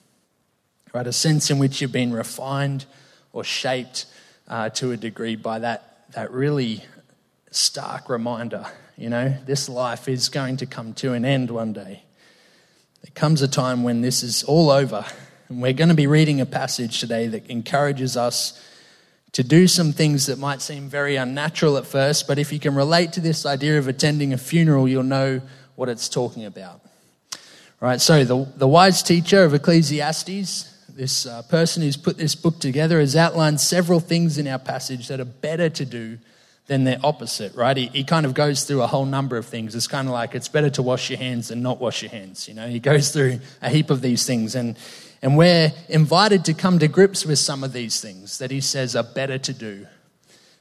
Right? 0.93 1.07
A 1.07 1.13
sense 1.13 1.51
in 1.51 1.59
which 1.59 1.81
you've 1.81 1.93
been 1.93 2.13
refined 2.13 2.87
or 3.33 3.45
shaped 3.45 4.07
uh, 4.47 4.71
to 4.71 4.93
a 4.93 4.97
degree 4.97 5.37
by 5.37 5.59
that, 5.59 6.11
that 6.13 6.31
really 6.31 6.85
stark 7.51 8.09
reminder 8.09 8.67
you 8.99 9.09
know, 9.09 9.33
this 9.47 9.69
life 9.69 10.09
is 10.09 10.29
going 10.29 10.57
to 10.57 10.67
come 10.67 10.93
to 10.95 11.13
an 11.13 11.25
end 11.25 11.53
one 11.53 11.73
day. 11.73 12.03
There 13.03 13.13
comes 13.15 13.43
a 13.43 13.49
time 13.49 13.85
when 13.85 14.01
this 14.01 14.23
is 14.23 14.43
all 14.43 14.71
over, 14.71 15.05
and 15.49 15.63
we're 15.63 15.73
going 15.73 15.89
to 15.89 15.95
be 15.95 16.09
reading 16.09 16.41
a 16.41 16.47
passage 16.47 16.99
today 16.99 17.29
that 17.29 17.47
encourages 17.47 18.17
us 18.17 18.61
to 19.33 19.45
do 19.45 19.69
some 19.69 19.93
things 19.93 20.27
that 20.27 20.39
might 20.39 20.61
seem 20.61 20.89
very 20.89 21.17
unnatural 21.17 21.77
at 21.77 21.87
first, 21.87 22.27
but 22.27 22.39
if 22.39 22.53
you 22.53 22.59
can 22.59 22.75
relate 22.75 23.13
to 23.13 23.21
this 23.21 23.47
idea 23.47 23.79
of 23.79 23.87
attending 23.87 24.33
a 24.33 24.39
funeral, 24.39 24.89
you'll 24.89 25.03
know 25.05 25.41
what 25.77 25.89
it's 25.89 26.09
talking 26.09 26.45
about. 26.45 26.81
Right, 27.81 28.01
so 28.01 28.25
the, 28.25 28.49
the 28.57 28.67
wise 28.67 29.05
teacher 29.05 29.45
of 29.45 29.55
Ecclesiastes, 29.55 30.87
this 30.89 31.27
uh, 31.27 31.43
person 31.43 31.85
who's 31.85 31.97
put 31.97 32.19
this 32.19 32.35
book 32.35 32.59
together, 32.59 32.99
has 32.99 33.15
outlined 33.15 33.61
several 33.61 34.01
things 34.01 34.39
in 34.39 34.49
our 34.49 34.59
passage 34.59 35.07
that 35.07 35.21
are 35.21 35.25
better 35.25 35.69
to 35.71 35.85
do 35.85 36.19
than 36.69 36.85
their 36.85 36.99
opposite, 37.03 37.55
right? 37.55 37.77
He, 37.77 37.87
he 37.87 38.05
kind 38.05 38.27
of 38.27 38.35
goes 38.35 38.65
through 38.65 38.83
a 38.83 38.87
whole 38.87 39.07
number 39.07 39.39
of 39.39 39.47
things. 39.47 39.75
It's 39.75 39.87
kind 39.87 40.07
of 40.07 40.13
like 40.13 40.35
it's 40.35 40.49
better 40.49 40.69
to 40.71 40.83
wash 40.83 41.09
your 41.09 41.19
hands 41.19 41.49
than 41.49 41.63
not 41.63 41.81
wash 41.81 42.03
your 42.03 42.11
hands. 42.11 42.47
You 42.47 42.55
know, 42.55 42.69
he 42.69 42.79
goes 42.79 43.11
through 43.11 43.41
a 43.63 43.71
heap 43.71 43.91
of 43.91 44.03
these 44.03 44.27
things. 44.27 44.55
And, 44.55 44.79
and 45.23 45.37
we're 45.37 45.73
invited 45.89 46.45
to 46.45 46.55
come 46.55 46.79
to 46.79 46.87
grips 46.87 47.25
with 47.25 47.39
some 47.39 47.65
of 47.65 47.73
these 47.73 48.03
things 48.03 48.37
that 48.39 48.51
he 48.51 48.61
says 48.61 48.95
are 48.95 49.03
better 49.03 49.39
to 49.39 49.53
do 49.55 49.87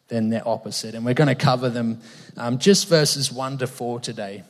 than 0.07 0.29
their 0.29 0.47
opposite. 0.47 0.95
And 0.95 1.05
we're 1.05 1.13
going 1.13 1.27
to 1.27 1.35
cover 1.35 1.69
them 1.69 1.99
um, 2.37 2.57
just 2.57 2.87
verses 2.87 3.29
1 3.29 3.57
to 3.57 3.67
4 3.67 3.99
today. 3.99 4.43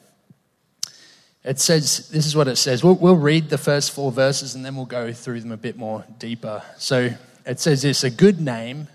It 1.43 1.59
says, 1.59 2.07
this 2.09 2.27
is 2.27 2.35
what 2.35 2.47
it 2.47 2.57
says. 2.57 2.83
We'll, 2.83 2.95
we'll 2.95 3.15
read 3.15 3.49
the 3.49 3.57
first 3.57 3.91
four 3.91 4.11
verses 4.11 4.53
and 4.53 4.63
then 4.63 4.75
we'll 4.75 4.85
go 4.85 5.11
through 5.11 5.39
them 5.41 5.51
a 5.51 5.57
bit 5.57 5.75
more 5.75 6.05
deeper. 6.19 6.61
So 6.77 7.09
it 7.47 7.59
says 7.59 7.81
this 7.81 8.03
A 8.03 8.11
good 8.11 8.39
name 8.39 8.89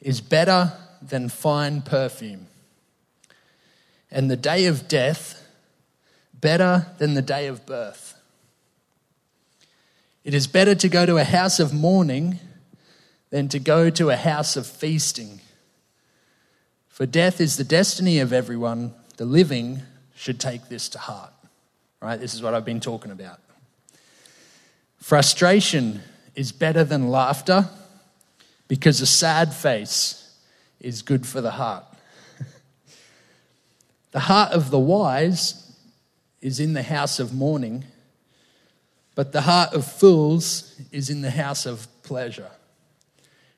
is 0.00 0.22
better 0.22 0.72
than 1.02 1.28
fine 1.28 1.82
perfume, 1.82 2.46
and 4.10 4.30
the 4.30 4.36
day 4.36 4.66
of 4.66 4.88
death 4.88 5.46
better 6.40 6.86
than 6.98 7.14
the 7.14 7.22
day 7.22 7.46
of 7.46 7.66
birth. 7.66 8.14
It 10.24 10.34
is 10.34 10.46
better 10.46 10.74
to 10.74 10.88
go 10.88 11.06
to 11.06 11.16
a 11.16 11.24
house 11.24 11.60
of 11.60 11.72
mourning 11.72 12.38
than 13.30 13.48
to 13.48 13.58
go 13.58 13.90
to 13.90 14.10
a 14.10 14.16
house 14.16 14.56
of 14.56 14.66
feasting. 14.66 15.40
For 16.88 17.06
death 17.06 17.40
is 17.40 17.56
the 17.56 17.64
destiny 17.64 18.18
of 18.18 18.32
everyone. 18.32 18.92
The 19.16 19.24
living 19.24 19.82
should 20.14 20.38
take 20.38 20.68
this 20.68 20.88
to 20.90 20.98
heart. 20.98 21.32
Right? 22.02 22.18
This 22.18 22.34
is 22.34 22.42
what 22.42 22.54
I've 22.54 22.64
been 22.64 22.80
talking 22.80 23.10
about. 23.10 23.40
Frustration 24.98 26.02
is 26.34 26.52
better 26.52 26.84
than 26.84 27.08
laughter 27.08 27.68
because 28.68 29.00
a 29.00 29.06
sad 29.06 29.54
face 29.54 30.19
is 30.80 31.02
good 31.02 31.26
for 31.26 31.40
the 31.40 31.52
heart. 31.52 31.84
the 34.12 34.20
heart 34.20 34.52
of 34.52 34.70
the 34.70 34.78
wise 34.78 35.76
is 36.40 36.58
in 36.60 36.72
the 36.72 36.82
house 36.82 37.20
of 37.20 37.34
mourning, 37.34 37.84
but 39.14 39.32
the 39.32 39.42
heart 39.42 39.74
of 39.74 39.86
fools 39.86 40.80
is 40.90 41.10
in 41.10 41.20
the 41.20 41.30
house 41.30 41.66
of 41.66 41.86
pleasure. 42.02 42.50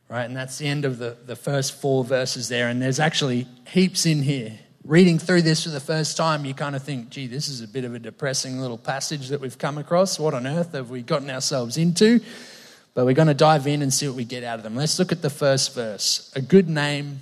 Right? 0.08 0.24
And 0.24 0.36
that's 0.36 0.58
the 0.58 0.66
end 0.66 0.84
of 0.84 0.98
the, 0.98 1.16
the 1.24 1.36
first 1.36 1.80
four 1.80 2.04
verses 2.04 2.48
there. 2.48 2.68
And 2.68 2.82
there's 2.82 3.00
actually 3.00 3.46
heaps 3.68 4.04
in 4.04 4.22
here. 4.22 4.58
Reading 4.84 5.18
through 5.18 5.42
this 5.42 5.62
for 5.64 5.70
the 5.70 5.80
first 5.80 6.16
time, 6.16 6.44
you 6.44 6.52
kind 6.52 6.76
of 6.76 6.82
think, 6.82 7.08
gee, 7.08 7.28
this 7.28 7.48
is 7.48 7.62
a 7.62 7.68
bit 7.68 7.84
of 7.84 7.94
a 7.94 7.98
depressing 7.98 8.60
little 8.60 8.76
passage 8.76 9.28
that 9.28 9.40
we've 9.40 9.56
come 9.56 9.78
across. 9.78 10.18
What 10.18 10.34
on 10.34 10.46
earth 10.46 10.72
have 10.72 10.90
we 10.90 11.02
gotten 11.02 11.30
ourselves 11.30 11.76
into? 11.78 12.20
But 12.94 13.06
we're 13.06 13.14
going 13.14 13.28
to 13.28 13.34
dive 13.34 13.66
in 13.66 13.80
and 13.80 13.92
see 13.92 14.06
what 14.06 14.16
we 14.16 14.24
get 14.24 14.44
out 14.44 14.58
of 14.58 14.62
them. 14.62 14.76
Let's 14.76 14.98
look 14.98 15.12
at 15.12 15.22
the 15.22 15.30
first 15.30 15.74
verse. 15.74 16.30
A 16.36 16.42
good 16.42 16.68
name 16.68 17.20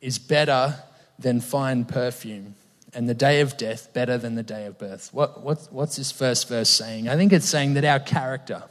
is 0.00 0.18
better 0.18 0.76
than 1.18 1.40
fine 1.40 1.84
perfume, 1.84 2.56
and 2.92 3.08
the 3.08 3.14
day 3.14 3.40
of 3.40 3.56
death 3.56 3.94
better 3.94 4.18
than 4.18 4.34
the 4.34 4.42
day 4.42 4.66
of 4.66 4.78
birth. 4.78 5.10
What, 5.12 5.42
what, 5.42 5.68
what's 5.70 5.96
this 5.96 6.10
first 6.10 6.48
verse 6.48 6.68
saying? 6.68 7.08
I 7.08 7.16
think 7.16 7.32
it's 7.32 7.48
saying 7.48 7.74
that 7.74 7.84
our 7.84 8.00
character, 8.00 8.64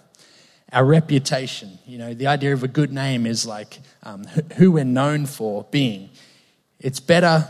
our 0.73 0.83
reputation, 0.83 1.79
you 1.87 1.97
know, 1.97 2.13
the 2.13 2.27
idea 2.27 2.53
of 2.53 2.63
a 2.63 2.67
good 2.67 2.91
name 2.91 3.25
is 3.25 3.45
like 3.45 3.79
um, 4.03 4.25
who 4.57 4.71
we're 4.71 4.83
known 4.83 5.25
for 5.25 5.65
being. 5.71 6.09
It's 6.79 6.99
better 6.99 7.47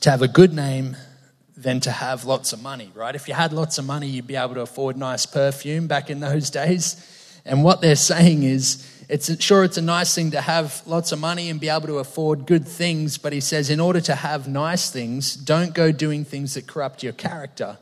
to 0.00 0.10
have 0.10 0.20
a 0.20 0.28
good 0.28 0.52
name 0.52 0.96
than 1.56 1.80
to 1.80 1.90
have 1.90 2.24
lots 2.24 2.52
of 2.52 2.62
money, 2.62 2.90
right? 2.94 3.14
If 3.14 3.28
you 3.28 3.34
had 3.34 3.52
lots 3.52 3.78
of 3.78 3.86
money, 3.86 4.06
you'd 4.06 4.26
be 4.26 4.36
able 4.36 4.54
to 4.54 4.62
afford 4.62 4.96
nice 4.96 5.26
perfume 5.26 5.86
back 5.86 6.10
in 6.10 6.20
those 6.20 6.50
days. 6.60 6.96
And 7.44 7.64
what 7.64 7.80
they're 7.80 7.96
saying 7.96 8.42
is, 8.42 8.86
it's 9.08 9.42
sure 9.42 9.64
it's 9.64 9.76
a 9.76 9.82
nice 9.82 10.14
thing 10.14 10.30
to 10.30 10.40
have 10.40 10.82
lots 10.86 11.10
of 11.10 11.18
money 11.18 11.50
and 11.50 11.58
be 11.58 11.68
able 11.68 11.88
to 11.88 11.98
afford 11.98 12.46
good 12.46 12.66
things, 12.66 13.18
but 13.18 13.32
he 13.32 13.40
says, 13.40 13.68
in 13.68 13.80
order 13.80 14.00
to 14.02 14.14
have 14.14 14.46
nice 14.46 14.90
things, 14.90 15.34
don't 15.34 15.74
go 15.74 15.90
doing 15.90 16.24
things 16.24 16.54
that 16.54 16.68
corrupt 16.68 17.02
your 17.02 17.12
character 17.12 17.78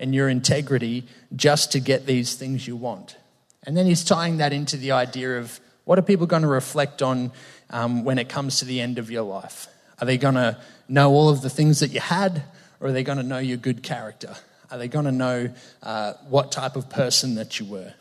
and 0.00 0.12
your 0.12 0.28
integrity 0.28 1.04
just 1.36 1.70
to 1.72 1.80
get 1.80 2.06
these 2.06 2.34
things 2.34 2.66
you 2.66 2.74
want. 2.74 3.16
And 3.62 3.76
then 3.76 3.86
he's 3.86 4.04
tying 4.04 4.38
that 4.38 4.52
into 4.52 4.76
the 4.76 4.92
idea 4.92 5.38
of 5.38 5.60
what 5.84 5.98
are 5.98 6.02
people 6.02 6.26
going 6.26 6.42
to 6.42 6.48
reflect 6.48 7.02
on 7.02 7.30
um, 7.70 8.04
when 8.04 8.18
it 8.18 8.28
comes 8.28 8.58
to 8.58 8.64
the 8.64 8.80
end 8.80 8.98
of 8.98 9.10
your 9.10 9.22
life? 9.22 9.68
Are 10.00 10.06
they 10.06 10.18
going 10.18 10.34
to 10.34 10.58
know 10.88 11.12
all 11.12 11.28
of 11.28 11.40
the 11.40 11.50
things 11.50 11.80
that 11.80 11.92
you 11.92 12.00
had, 12.00 12.42
or 12.80 12.88
are 12.88 12.92
they 12.92 13.04
going 13.04 13.18
to 13.18 13.24
know 13.24 13.38
your 13.38 13.58
good 13.58 13.82
character? 13.82 14.34
Are 14.70 14.78
they 14.78 14.88
going 14.88 15.04
to 15.04 15.12
know 15.12 15.50
uh, 15.82 16.14
what 16.28 16.50
type 16.50 16.74
of 16.74 16.90
person 16.90 17.36
that 17.36 17.60
you 17.60 17.66
were? 17.66 17.94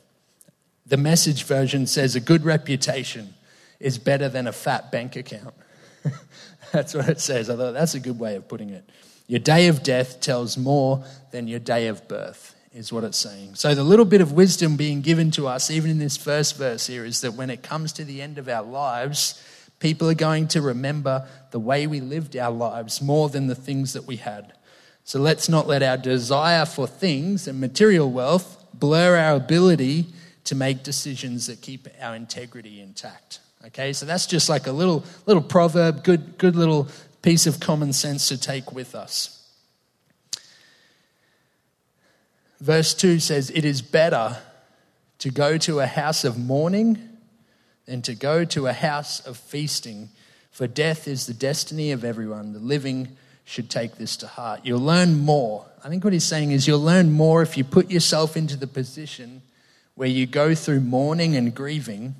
The 0.86 0.98
message 0.98 1.44
version 1.44 1.88
says 1.88 2.16
a 2.16 2.20
good 2.20 2.44
reputation 2.44 3.34
is 3.80 3.98
better 3.98 4.30
than 4.30 4.48
a 4.48 4.54
fat 4.54 4.92
bank 4.92 5.16
account. 5.16 5.54
that's 6.72 6.94
what 6.94 7.08
it 7.08 7.22
says. 7.22 7.50
I 7.50 7.56
thought 7.56 7.74
that's 7.74 7.96
a 7.96 8.00
good 8.00 8.20
way 8.20 8.36
of 8.36 8.48
putting 8.48 8.70
it. 8.70 8.90
Your 9.28 9.40
day 9.40 9.68
of 9.68 9.84
death 9.84 10.20
tells 10.20 10.58
more 10.58 11.06
than 11.32 11.48
your 11.48 11.60
day 11.60 11.88
of 11.88 12.08
birth, 12.08 12.56
is 12.74 12.92
what 12.92 13.04
it's 13.04 13.18
saying. 13.18 13.56
So, 13.56 13.74
the 13.74 13.84
little 13.84 14.06
bit 14.06 14.20
of 14.20 14.34
wisdom 14.34 14.75
being 14.75 15.02
given 15.02 15.32
to 15.32 15.48
us, 15.48 15.72
even 15.72 15.92
in 15.92 16.00
this 16.00 16.18
first 16.18 16.58
verse 16.58 16.88
here, 16.88 17.06
is 17.06 17.22
that 17.22 17.34
when 17.34 17.50
it 17.50 17.63
comes 17.63 17.94
to 17.94 18.04
the 18.04 18.22
end 18.22 18.38
of 18.38 18.50
our 18.50 18.63
lives, 18.63 19.42
people 19.80 20.10
are 20.10 20.16
going 20.16 20.48
to 20.50 20.62
remember 20.62 21.28
the 21.52 21.60
way 21.60 21.88
we 21.88 22.02
lived 22.02 22.36
our 22.36 22.52
lives 22.52 23.02
more 23.02 23.30
than 23.30 23.48
the 23.48 23.56
things 23.56 23.94
that 23.94 24.06
we 24.06 24.18
had. 24.18 24.54
So, 25.06 25.20
let's 25.20 25.48
not 25.48 25.68
let 25.68 25.84
our 25.84 25.98
desire 25.98 26.66
for 26.66 26.86
things 26.86 27.48
and 27.48 27.62
material 27.62 28.12
wealth 28.12 28.66
blur 28.74 29.18
our 29.18 29.36
ability 29.36 30.08
to 30.45 30.55
make 30.55 30.83
decisions 30.83 31.47
that 31.47 31.62
keep 31.62 31.88
our 32.01 32.15
integrity 32.15 32.81
intact. 32.81 33.39
Okay, 33.67 33.93
so 33.93 34.05
that's 34.05 34.25
just 34.25 34.50
like 34.50 34.67
a 34.67 34.71
little 34.71 35.05
little 35.25 35.41
proverb, 35.41 36.03
good 36.03 36.38
good 36.38 36.55
little 36.55 36.88
piece 37.21 37.47
of 37.47 37.59
common 37.59 37.93
sense 37.93 38.27
to 38.27 38.38
take 38.38 38.71
with 38.73 38.93
us. 38.93 39.39
Verse 42.59 42.93
2 42.93 43.19
says, 43.19 43.50
It 43.50 43.65
is 43.65 43.81
better 43.81 44.38
to 45.19 45.29
go 45.29 45.57
to 45.57 45.79
a 45.79 45.85
house 45.85 46.23
of 46.23 46.38
mourning 46.38 47.09
than 47.85 48.01
to 48.03 48.15
go 48.15 48.45
to 48.45 48.67
a 48.67 48.73
house 48.73 49.19
of 49.25 49.38
feasting, 49.38 50.09
for 50.51 50.67
death 50.67 51.07
is 51.07 51.25
the 51.25 51.33
destiny 51.33 51.91
of 51.91 52.03
everyone. 52.05 52.53
The 52.53 52.59
living 52.59 53.17
should 53.43 53.69
take 53.69 53.95
this 53.95 54.15
to 54.17 54.27
heart. 54.27 54.62
You'll 54.63 54.79
learn 54.79 55.19
more. 55.19 55.65
I 55.83 55.89
think 55.89 56.03
what 56.03 56.13
he's 56.13 56.25
saying 56.25 56.51
is 56.51 56.67
you'll 56.67 56.79
learn 56.79 57.12
more 57.12 57.41
if 57.41 57.57
you 57.57 57.65
put 57.65 57.91
yourself 57.91 58.38
into 58.38 58.55
the 58.55 58.67
position 58.67 59.41
where 59.95 60.09
you 60.09 60.25
go 60.25 60.55
through 60.55 60.81
mourning 60.81 61.35
and 61.35 61.53
grieving 61.53 62.15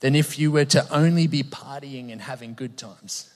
than 0.00 0.14
if 0.14 0.38
you 0.38 0.52
were 0.52 0.64
to 0.66 0.86
only 0.94 1.26
be 1.26 1.42
partying 1.42 2.12
and 2.12 2.20
having 2.20 2.54
good 2.54 2.76
times. 2.76 3.32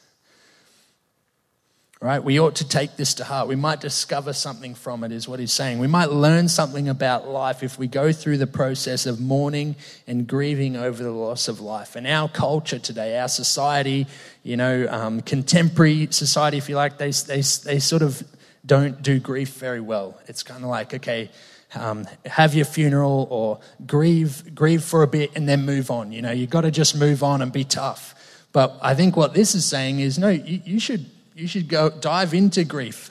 Right? 2.01 2.23
We 2.23 2.41
ought 2.41 2.57
to 2.57 2.69
take 2.69 2.97
this 2.97 3.15
to 3.15 3.25
heart. 3.25 3.47
We 3.47 3.55
might 3.55 3.81
discover 3.81 4.33
something 4.33 4.75
from 4.75 5.05
it, 5.05 5.13
is 5.13 5.29
what 5.29 5.39
he's 5.39 5.53
saying. 5.53 5.79
We 5.79 5.87
might 5.87 6.11
learn 6.11 6.49
something 6.49 6.89
about 6.89 7.29
life 7.29 7.63
if 7.63 7.79
we 7.79 7.87
go 7.87 8.11
through 8.11 8.39
the 8.39 8.47
process 8.49 9.07
of 9.07 9.21
mourning 9.21 9.77
and 10.09 10.27
grieving 10.27 10.77
over 10.77 11.01
the 11.01 11.13
loss 11.13 11.47
of 11.47 11.61
life. 11.61 11.95
And 11.95 12.05
our 12.09 12.29
culture 12.29 12.81
today, 12.81 13.21
our 13.21 13.29
society, 13.29 14.09
you 14.43 14.57
know, 14.57 14.89
um, 14.91 15.21
contemporary 15.21 16.09
society, 16.11 16.59
if 16.59 16.69
you 16.69 16.75
like, 16.75 16.99
they, 16.99 17.13
they, 17.13 17.37
they 17.37 17.79
sort 17.79 18.03
of 18.03 18.21
don't 18.67 19.01
do 19.01 19.21
grief 19.21 19.55
very 19.55 19.81
well. 19.81 20.19
It's 20.27 20.43
kind 20.43 20.65
of 20.65 20.71
like, 20.71 20.95
okay, 20.95 21.31
um, 21.75 22.07
have 22.27 22.55
your 22.55 22.65
funeral 22.65 23.27
or 23.31 23.61
grieve, 23.87 24.55
grieve 24.55 24.85
for 24.85 25.03
a 25.03 25.07
bit 25.07 25.33
and 25.35 25.49
then 25.49 25.65
move 25.65 25.91
on. 25.91 26.13
You 26.13 26.23
know, 26.23 26.31
you've 26.31 26.51
got 26.51 26.63
to 26.63 26.71
just 26.71 26.97
move 26.97 27.23
on 27.23 27.43
and 27.43 27.53
be 27.53 27.65
tough. 27.65 28.15
But 28.53 28.79
I 28.83 28.95
think 28.95 29.17
what 29.17 29.35
this 29.35 29.55
is 29.55 29.65
saying 29.65 30.01
is 30.01 30.19
no, 30.19 30.29
you, 30.29 30.61
you, 30.65 30.81
should, 30.81 31.07
you 31.35 31.47
should 31.47 31.69
go 31.69 31.91
dive 31.91 32.35
into 32.35 32.65
grief, 32.65 33.11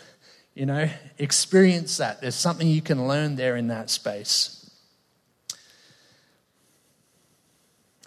you 0.53 0.65
know, 0.65 0.89
experience 1.17 1.97
that. 1.97 2.21
There's 2.21 2.35
something 2.35 2.67
you 2.67 2.81
can 2.81 3.07
learn 3.07 3.35
there 3.35 3.55
in 3.55 3.67
that 3.67 3.89
space. 3.89 4.57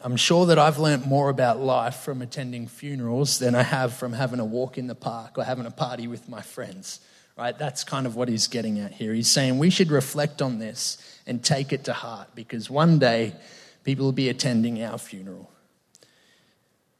I'm 0.02 0.16
sure 0.16 0.44
that 0.46 0.58
I've 0.58 0.78
learnt 0.78 1.06
more 1.06 1.30
about 1.30 1.60
life 1.60 1.96
from 1.96 2.20
attending 2.20 2.66
funerals 2.66 3.38
than 3.38 3.54
I 3.54 3.62
have 3.62 3.94
from 3.94 4.12
having 4.12 4.38
a 4.38 4.44
walk 4.44 4.76
in 4.76 4.86
the 4.86 4.94
park 4.94 5.38
or 5.38 5.44
having 5.44 5.64
a 5.64 5.70
party 5.70 6.06
with 6.06 6.28
my 6.28 6.42
friends 6.42 7.00
right? 7.36 7.56
That's 7.58 7.84
kind 7.84 8.06
of 8.06 8.16
what 8.16 8.28
he's 8.28 8.46
getting 8.46 8.78
at 8.78 8.92
here. 8.92 9.12
He's 9.12 9.30
saying 9.30 9.58
we 9.58 9.70
should 9.70 9.90
reflect 9.90 10.40
on 10.40 10.58
this 10.58 10.98
and 11.26 11.42
take 11.42 11.72
it 11.72 11.84
to 11.84 11.92
heart 11.92 12.28
because 12.34 12.70
one 12.70 12.98
day 12.98 13.34
people 13.82 14.04
will 14.04 14.12
be 14.12 14.28
attending 14.28 14.82
our 14.82 14.98
funeral. 14.98 15.50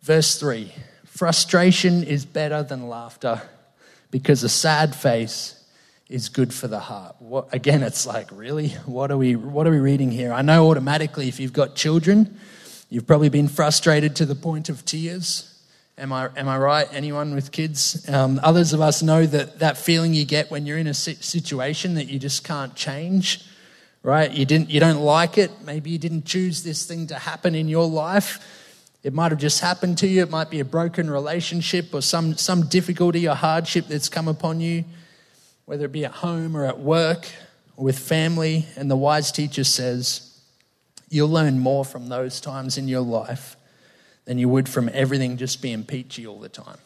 Verse 0.03 0.38
3 0.38 0.73
Frustration 1.05 2.03
is 2.03 2.25
better 2.25 2.62
than 2.62 2.88
laughter 2.88 3.43
because 4.11 4.43
a 4.43 4.49
sad 4.49 4.95
face 4.95 5.64
is 6.09 6.29
good 6.29 6.53
for 6.53 6.69
the 6.69 6.81
heart. 6.81 7.17
What, 7.21 7.53
again, 7.53 7.83
it's 7.83 8.07
like, 8.07 8.29
really? 8.31 8.69
What 8.87 9.11
are, 9.11 9.17
we, 9.17 9.37
what 9.37 9.67
are 9.67 9.71
we 9.71 9.79
reading 9.79 10.11
here? 10.11 10.33
I 10.33 10.43
know 10.43 10.71
automatically 10.71 11.29
if 11.29 11.41
you've 11.41 11.53
got 11.53 11.75
children, 11.75 12.38
you've 12.91 13.07
probably 13.07 13.29
been 13.29 13.49
frustrated 13.49 14.14
to 14.17 14.26
the 14.26 14.35
point 14.35 14.69
of 14.69 14.85
tears. 14.85 15.53
Am 15.97 16.13
I, 16.13 16.29
am 16.37 16.49
I 16.49 16.59
right? 16.59 16.89
Anyone 16.93 17.37
with 17.37 17.53
kids? 17.53 18.09
Um, 18.09 18.41
others 18.43 18.73
of 18.73 18.81
us 18.81 19.01
know 19.01 19.27
that 19.27 19.61
that 19.61 19.79
feeling 19.79 20.13
you 20.13 20.25
get 20.25 20.51
when 20.51 20.67
you're 20.67 20.79
in 20.79 20.89
a 20.89 20.95
situation 20.95 21.95
that 21.95 22.07
you 22.07 22.19
just 22.19 22.43
can't 22.43 22.75
change, 22.75 23.45
right? 24.03 24.29
You, 24.29 24.45
didn't, 24.45 24.71
you 24.71 24.81
don't 24.81 25.01
like 25.01 25.39
it. 25.39 25.53
Maybe 25.65 25.91
you 25.91 25.99
didn't 25.99 26.25
choose 26.25 26.65
this 26.65 26.85
thing 26.85 27.07
to 27.09 27.15
happen 27.15 27.55
in 27.55 27.69
your 27.69 27.89
life. 27.89 28.41
It 29.05 29.15
might 29.15 29.31
have 29.31 29.39
just 29.39 29.61
happened 29.61 29.99
to 29.99 30.09
you. 30.09 30.23
It 30.23 30.31
might 30.31 30.51
be 30.51 30.59
a 30.59 30.65
broken 30.65 31.09
relationship 31.09 31.95
or 31.95 32.03
some, 32.03 32.37
some 32.37 32.67
difficulty 32.67 33.29
or 33.29 33.37
hardship 33.37 33.87
that's 33.87 34.09
come 34.09 34.27
upon 34.27 34.61
you, 34.61 34.85
whether 35.67 35.85
it 35.85 35.93
be 35.93 36.05
at 36.05 36.11
home 36.11 36.57
or 36.57 36.65
at 36.65 36.81
work 36.81 37.29
or 37.77 37.85
with 37.85 38.01
family. 38.01 38.67
And 38.77 38.91
the 38.91 38.97
wise 38.97 39.31
teacher 39.31 39.63
says, 39.63 40.41
you'll 41.09 41.29
learn 41.29 41.61
more 41.61 41.85
from 41.85 42.09
those 42.09 42.41
times 42.41 42.79
in 42.79 42.89
your 42.89 43.03
life 43.03 43.57
than 44.25 44.38
you 44.38 44.49
would 44.49 44.69
from 44.69 44.90
everything 44.93 45.37
just 45.37 45.61
being 45.61 45.85
peachy 45.85 46.26
all 46.26 46.38
the 46.38 46.49
time. 46.49 46.78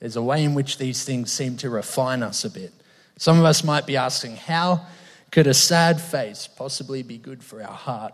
There's 0.00 0.16
a 0.16 0.22
way 0.22 0.44
in 0.44 0.54
which 0.54 0.78
these 0.78 1.04
things 1.04 1.32
seem 1.32 1.56
to 1.58 1.70
refine 1.70 2.22
us 2.22 2.44
a 2.44 2.50
bit. 2.50 2.72
Some 3.18 3.38
of 3.38 3.44
us 3.44 3.64
might 3.64 3.86
be 3.86 3.96
asking, 3.96 4.36
how 4.36 4.86
could 5.30 5.46
a 5.46 5.54
sad 5.54 6.00
face 6.00 6.46
possibly 6.46 7.02
be 7.02 7.18
good 7.18 7.42
for 7.42 7.62
our 7.62 7.72
heart? 7.72 8.12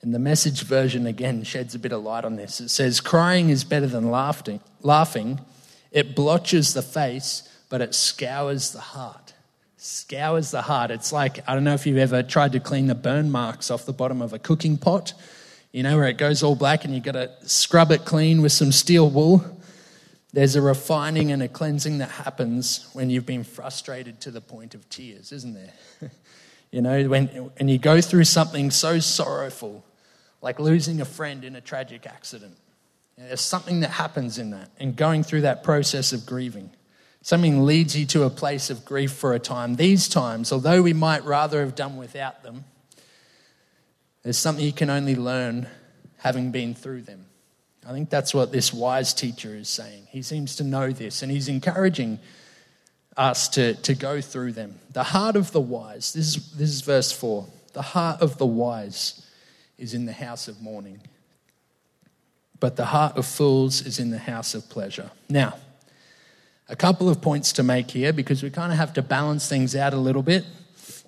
And 0.00 0.14
the 0.14 0.18
message 0.18 0.62
version 0.62 1.06
again 1.06 1.44
sheds 1.44 1.74
a 1.74 1.78
bit 1.78 1.92
of 1.92 2.02
light 2.02 2.24
on 2.24 2.36
this. 2.36 2.60
It 2.60 2.70
says, 2.70 3.00
Crying 3.00 3.50
is 3.50 3.62
better 3.64 3.86
than 3.86 4.10
laughing. 4.10 4.60
laughing. 4.82 5.40
It 5.92 6.16
blotches 6.16 6.74
the 6.74 6.82
face, 6.82 7.48
but 7.68 7.80
it 7.80 7.94
scours 7.94 8.72
the 8.72 8.80
heart. 8.80 9.34
Scours 9.76 10.50
the 10.50 10.62
heart. 10.62 10.90
It's 10.90 11.12
like, 11.12 11.46
I 11.48 11.54
don't 11.54 11.64
know 11.64 11.74
if 11.74 11.86
you've 11.86 11.98
ever 11.98 12.22
tried 12.22 12.52
to 12.52 12.60
clean 12.60 12.86
the 12.86 12.94
burn 12.94 13.30
marks 13.30 13.70
off 13.70 13.84
the 13.84 13.92
bottom 13.92 14.22
of 14.22 14.32
a 14.32 14.38
cooking 14.38 14.76
pot 14.76 15.12
you 15.72 15.82
know, 15.82 15.96
where 15.96 16.06
it 16.06 16.18
goes 16.18 16.42
all 16.42 16.54
black 16.54 16.84
and 16.84 16.94
you've 16.94 17.04
got 17.04 17.12
to 17.12 17.30
scrub 17.44 17.90
it 17.90 18.04
clean 18.04 18.42
with 18.42 18.52
some 18.52 18.70
steel 18.70 19.08
wool. 19.08 19.44
There's 20.34 20.54
a 20.54 20.62
refining 20.62 21.32
and 21.32 21.42
a 21.42 21.48
cleansing 21.48 21.98
that 21.98 22.10
happens 22.10 22.88
when 22.92 23.10
you've 23.10 23.26
been 23.26 23.44
frustrated 23.44 24.20
to 24.22 24.30
the 24.30 24.40
point 24.40 24.74
of 24.74 24.88
tears, 24.88 25.32
isn't 25.32 25.54
there? 25.54 26.10
you 26.70 26.80
know, 26.80 27.08
when 27.08 27.50
and 27.58 27.70
you 27.70 27.78
go 27.78 28.00
through 28.00 28.24
something 28.24 28.70
so 28.70 28.98
sorrowful, 28.98 29.84
like 30.40 30.58
losing 30.58 31.00
a 31.00 31.04
friend 31.04 31.44
in 31.44 31.56
a 31.56 31.60
tragic 31.60 32.06
accident. 32.06 32.56
Know, 33.18 33.26
there's 33.26 33.40
something 33.40 33.80
that 33.80 33.90
happens 33.90 34.38
in 34.38 34.50
that, 34.50 34.70
and 34.78 34.96
going 34.96 35.22
through 35.22 35.42
that 35.42 35.62
process 35.62 36.12
of 36.12 36.24
grieving. 36.24 36.70
Something 37.20 37.64
leads 37.64 37.96
you 37.96 38.04
to 38.06 38.24
a 38.24 38.30
place 38.30 38.68
of 38.68 38.84
grief 38.84 39.12
for 39.12 39.32
a 39.32 39.38
time. 39.38 39.76
These 39.76 40.08
times, 40.08 40.50
although 40.50 40.82
we 40.82 40.92
might 40.92 41.24
rather 41.24 41.60
have 41.60 41.76
done 41.76 41.96
without 41.96 42.42
them, 42.42 42.64
there's 44.22 44.38
something 44.38 44.64
you 44.64 44.72
can 44.72 44.90
only 44.90 45.16
learn 45.16 45.66
having 46.18 46.50
been 46.50 46.74
through 46.74 47.02
them. 47.02 47.26
I 47.86 47.92
think 47.92 48.10
that's 48.10 48.32
what 48.32 48.52
this 48.52 48.72
wise 48.72 49.12
teacher 49.12 49.56
is 49.56 49.68
saying. 49.68 50.06
He 50.10 50.22
seems 50.22 50.56
to 50.56 50.64
know 50.64 50.92
this, 50.92 51.22
and 51.22 51.32
he's 51.32 51.48
encouraging 51.48 52.20
us 53.16 53.48
to, 53.50 53.74
to 53.74 53.94
go 53.94 54.20
through 54.20 54.52
them. 54.52 54.78
The 54.92 55.02
heart 55.02 55.34
of 55.34 55.52
the 55.52 55.60
wise, 55.60 56.12
this 56.12 56.36
is, 56.36 56.52
this 56.52 56.70
is 56.70 56.80
verse 56.82 57.10
4. 57.10 57.46
The 57.72 57.82
heart 57.82 58.20
of 58.22 58.38
the 58.38 58.46
wise 58.46 59.26
is 59.78 59.94
in 59.94 60.06
the 60.06 60.12
house 60.12 60.46
of 60.46 60.62
mourning, 60.62 61.00
but 62.60 62.76
the 62.76 62.86
heart 62.86 63.16
of 63.16 63.26
fools 63.26 63.84
is 63.84 63.98
in 63.98 64.10
the 64.10 64.18
house 64.18 64.54
of 64.54 64.68
pleasure. 64.70 65.10
Now, 65.28 65.54
a 66.68 66.76
couple 66.76 67.08
of 67.08 67.20
points 67.20 67.52
to 67.54 67.62
make 67.62 67.90
here 67.90 68.12
because 68.12 68.42
we 68.42 68.50
kind 68.50 68.70
of 68.70 68.78
have 68.78 68.92
to 68.94 69.02
balance 69.02 69.48
things 69.48 69.74
out 69.74 69.92
a 69.92 69.98
little 69.98 70.22
bit. 70.22 70.44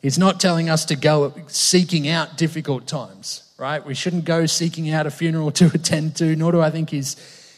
He's 0.04 0.18
not 0.18 0.38
telling 0.38 0.68
us 0.68 0.84
to 0.84 0.96
go 0.96 1.32
seeking 1.46 2.08
out 2.08 2.36
difficult 2.36 2.86
times, 2.86 3.50
right? 3.56 3.82
We 3.82 3.94
shouldn't 3.94 4.26
go 4.26 4.44
seeking 4.44 4.90
out 4.90 5.06
a 5.06 5.10
funeral 5.10 5.50
to 5.52 5.64
attend 5.74 6.16
to, 6.16 6.36
nor 6.36 6.52
do 6.52 6.60
I 6.60 6.68
think 6.68 6.90
he's, 6.90 7.16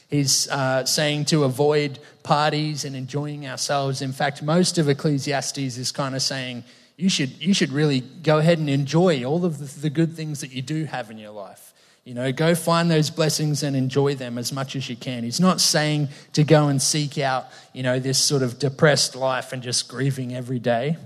he's 0.09 0.49
uh, 0.49 0.85
saying 0.85 1.25
to 1.25 1.43
avoid 1.43 1.99
parties 2.23 2.85
and 2.85 2.95
enjoying 2.95 3.49
ourselves. 3.49 4.01
In 4.01 4.13
fact, 4.13 4.45
most 4.45 4.79
of 4.79 4.89
Ecclesiastes 4.89 5.59
is 5.59 5.91
kind 5.91 6.15
of 6.15 6.23
saying 6.23 6.63
you 6.97 7.09
should, 7.09 7.31
you 7.43 7.53
should 7.53 7.73
really 7.73 7.99
go 7.99 8.39
ahead 8.39 8.61
and 8.61 8.71
enjoy 8.71 9.25
all 9.25 9.45
of 9.45 9.59
the, 9.59 9.81
the 9.81 9.91
good 9.91 10.15
things 10.15 10.41
that 10.41 10.53
you 10.53 10.63
do 10.63 10.85
have 10.85 11.11
in 11.11 11.19
your 11.19 11.33
life. 11.33 11.75
You 12.05 12.15
know, 12.15 12.31
go 12.31 12.55
find 12.55 12.89
those 12.89 13.11
blessings 13.11 13.65
and 13.65 13.75
enjoy 13.75 14.15
them 14.15 14.39
as 14.39 14.53
much 14.53 14.77
as 14.77 14.89
you 14.89 14.95
can. 14.95 15.25
He's 15.25 15.41
not 15.41 15.61
saying 15.61 16.11
to 16.35 16.45
go 16.45 16.69
and 16.69 16.81
seek 16.81 17.19
out, 17.19 17.47
you 17.73 17.83
know, 17.83 17.99
this 17.99 18.21
sort 18.21 18.43
of 18.43 18.61
depressed 18.61 19.17
life 19.17 19.53
and 19.53 19.65
just 19.65 19.89
grieving 19.89 20.33
every 20.33 20.61
day. 20.61 20.97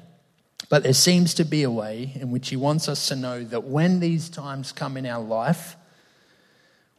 But 0.70 0.84
there 0.84 0.94
seems 0.94 1.34
to 1.34 1.44
be 1.44 1.64
a 1.64 1.70
way 1.70 2.12
in 2.14 2.30
which 2.30 2.48
he 2.48 2.56
wants 2.56 2.88
us 2.88 3.08
to 3.08 3.16
know 3.16 3.42
that 3.44 3.64
when 3.64 3.98
these 3.98 4.30
times 4.30 4.70
come 4.70 4.96
in 4.96 5.04
our 5.04 5.22
life, 5.22 5.76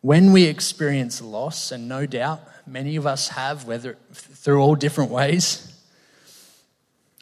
when 0.01 0.33
we 0.33 0.43
experience 0.43 1.21
loss, 1.21 1.71
and 1.71 1.87
no 1.87 2.05
doubt 2.05 2.41
many 2.67 2.97
of 2.97 3.07
us 3.07 3.29
have, 3.29 3.65
whether 3.65 3.97
through 4.11 4.61
all 4.61 4.75
different 4.75 5.09
ways, 5.09 5.73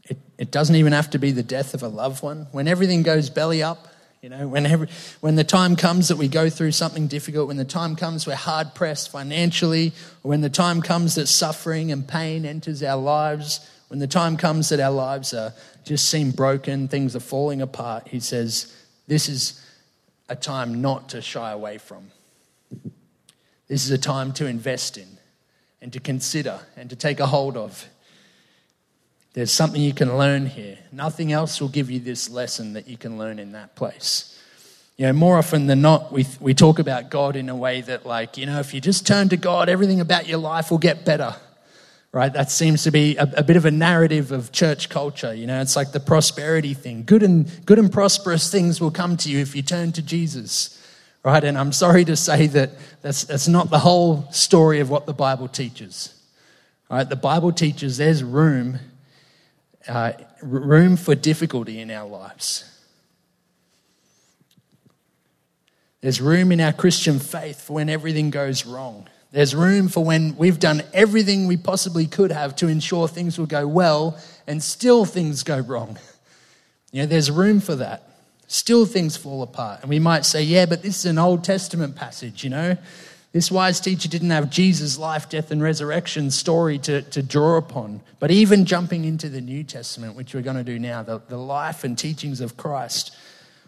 it, 0.06 0.18
it 0.40 0.50
doesn't 0.50 0.76
even 0.76 0.92
have 0.92 1.12
to 1.12 1.20
be 1.20 1.32
the 1.32 1.44
death 1.44 1.76
of 1.76 1.84
a 1.84 1.88
loved 1.88 2.24
one. 2.24 2.48
When 2.52 2.68
everything 2.68 3.04
goes 3.04 3.30
belly 3.30 3.62
up, 3.62 3.88
you 4.24 4.30
know, 4.30 4.48
whenever, 4.48 4.88
when 5.22 5.36
the 5.36 5.44
time 5.44 5.76
comes 5.76 6.08
that 6.08 6.18
we 6.18 6.28
go 6.28 6.50
through 6.50 6.72
something 6.72 7.08
difficult, 7.08 7.48
when 7.48 7.58
the 7.58 7.64
time 7.64 7.96
comes 7.96 8.26
we're 8.26 8.36
hard 8.36 8.74
pressed 8.74 9.12
financially, 9.12 9.94
when 10.24 10.42
the 10.42 10.50
time 10.50 10.82
comes 10.82 11.14
that 11.16 11.28
suffering 11.28 11.92
and 11.92 12.08
pain 12.08 12.44
enters 12.44 12.82
our 12.82 13.00
lives, 13.00 13.60
when 13.90 14.00
the 14.00 14.08
time 14.08 14.38
comes 14.38 14.70
that 14.70 14.80
our 14.80 14.92
lives 14.92 15.34
are 15.34 15.54
just 15.84 16.10
seem 16.10 16.32
broken, 16.32 16.88
things 16.88 17.16
are 17.16 17.20
falling 17.20 17.62
apart, 17.62 18.08
he 18.08 18.20
says, 18.20 18.76
this 19.08 19.28
is 19.28 19.66
a 20.30 20.36
time 20.36 20.82
not 20.82 21.10
to 21.10 21.22
shy 21.22 21.52
away 21.52 21.80
from. 21.80 22.12
This 23.68 23.86
is 23.86 23.92
a 23.92 23.98
time 23.98 24.32
to 24.34 24.46
invest 24.46 24.98
in 24.98 25.08
and 25.82 25.92
to 25.94 26.00
consider 26.00 26.60
and 26.78 26.90
to 26.92 26.96
take 26.96 27.20
a 27.20 27.26
hold 27.26 27.58
of. 27.58 27.88
There's 29.34 29.52
something 29.52 29.82
you 29.82 29.94
can 29.94 30.18
learn 30.18 30.46
here. 30.46 30.78
Nothing 30.92 31.32
else 31.32 31.60
will 31.60 31.70
give 31.70 31.90
you 31.90 32.00
this 32.00 32.30
lesson 32.30 32.74
that 32.74 32.88
you 32.88 32.98
can 32.98 33.18
learn 33.18 33.40
in 33.40 33.54
that 33.54 33.76
place. 33.76 34.40
You 34.98 35.06
know, 35.06 35.14
more 35.14 35.38
often 35.38 35.68
than 35.68 35.82
not, 35.82 36.12
we, 36.12 36.28
we 36.40 36.54
talk 36.54 36.78
about 36.78 37.10
God 37.10 37.36
in 37.36 37.48
a 37.48 37.56
way 37.56 37.82
that, 37.82 38.06
like, 38.06 38.38
you 38.38 38.46
know, 38.46 38.60
if 38.60 38.74
you 38.74 38.82
just 38.82 39.08
turn 39.08 39.30
to 39.30 39.38
God, 39.38 39.70
everything 39.70 40.00
about 40.02 40.28
your 40.28 40.40
life 40.40 40.70
will 40.70 40.78
get 40.78 41.06
better, 41.06 41.36
right? 42.12 42.34
That 42.34 42.50
seems 42.52 42.84
to 42.84 42.92
be 42.92 43.18
a, 43.18 43.24
a 43.38 43.44
bit 43.44 43.56
of 43.56 43.66
a 43.66 43.72
narrative 43.72 44.32
of 44.32 44.52
church 44.52 44.90
culture. 44.90 45.34
You 45.34 45.48
know, 45.48 45.62
it's 45.62 45.76
like 45.76 45.92
the 45.92 46.00
prosperity 46.00 46.74
thing. 46.74 47.04
Good 47.04 47.24
and, 47.24 47.50
good 47.66 47.80
and 47.80 47.92
prosperous 47.92 48.52
things 48.52 48.82
will 48.82 48.92
come 48.92 49.18
to 49.18 49.30
you 49.30 49.40
if 49.40 49.56
you 49.56 49.62
turn 49.62 49.92
to 49.94 50.02
Jesus, 50.02 50.82
right? 51.24 51.44
And 51.44 51.58
I'm 51.58 51.72
sorry 51.72 52.06
to 52.06 52.16
say 52.16 52.48
that 52.48 52.72
that's, 53.02 53.26
that's 53.26 53.48
not 53.48 53.70
the 53.70 53.80
whole 53.80 54.32
story 54.32 54.80
of 54.80 54.90
what 54.90 55.06
the 55.06 55.14
Bible 55.14 55.48
teaches, 55.48 56.14
right? 56.90 57.08
The 57.08 57.16
Bible 57.16 57.52
teaches 57.52 57.98
there's 57.98 58.24
room 58.24 58.80
uh, 59.88 60.14
room 60.42 60.98
for 60.98 61.16
difficulty 61.16 61.80
in 61.80 61.90
our 61.90 62.08
lives. 62.08 62.66
There's 66.02 66.22
room 66.22 66.52
in 66.52 66.62
our 66.62 66.72
Christian 66.72 67.20
faith 67.20 67.62
for 67.62 67.74
when 67.74 67.90
everything 67.90 68.30
goes 68.30 68.66
wrong. 68.66 69.08
There's 69.32 69.54
room 69.54 69.90
for 69.90 70.04
when 70.04 70.36
we've 70.38 70.60
done 70.60 70.82
everything 70.92 71.46
we 71.46 71.58
possibly 71.58 72.08
could 72.08 72.32
have 72.32 72.56
to 72.58 72.68
ensure 72.68 73.08
things 73.08 73.38
will 73.38 73.46
go 73.46 73.68
well 73.68 74.18
and 74.48 74.62
still 74.64 75.06
things 75.06 75.44
go 75.44 75.60
wrong. 75.60 76.00
You 76.92 77.04
know, 77.04 77.08
there's 77.08 77.30
room 77.30 77.60
for 77.60 77.76
that. 77.76 78.10
Still 78.48 78.88
things 78.88 79.16
fall 79.16 79.44
apart. 79.44 79.82
And 79.82 79.90
we 79.92 80.00
might 80.00 80.26
say, 80.26 80.42
yeah, 80.42 80.66
but 80.66 80.82
this 80.82 80.98
is 80.98 81.06
an 81.06 81.20
Old 81.20 81.44
Testament 81.44 81.96
passage, 81.96 82.44
you 82.44 82.50
know? 82.50 82.76
This 83.32 83.52
wise 83.52 83.80
teacher 83.80 84.10
didn't 84.10 84.32
have 84.32 84.50
Jesus' 84.50 84.98
life, 84.98 85.30
death, 85.30 85.52
and 85.52 85.62
resurrection 85.62 86.32
story 86.32 86.80
to, 86.80 87.04
to 87.04 87.22
draw 87.22 87.58
upon. 87.58 88.02
But 88.18 88.32
even 88.32 88.66
jumping 88.66 89.06
into 89.06 89.30
the 89.30 89.42
New 89.42 89.64
Testament, 89.64 90.16
which 90.16 90.34
we're 90.34 90.42
going 90.42 90.58
to 90.58 90.64
do 90.64 90.80
now, 90.80 91.04
the, 91.04 91.22
the 91.28 91.38
life 91.38 91.84
and 91.84 91.96
teachings 91.96 92.42
of 92.42 92.58
Christ, 92.58 93.16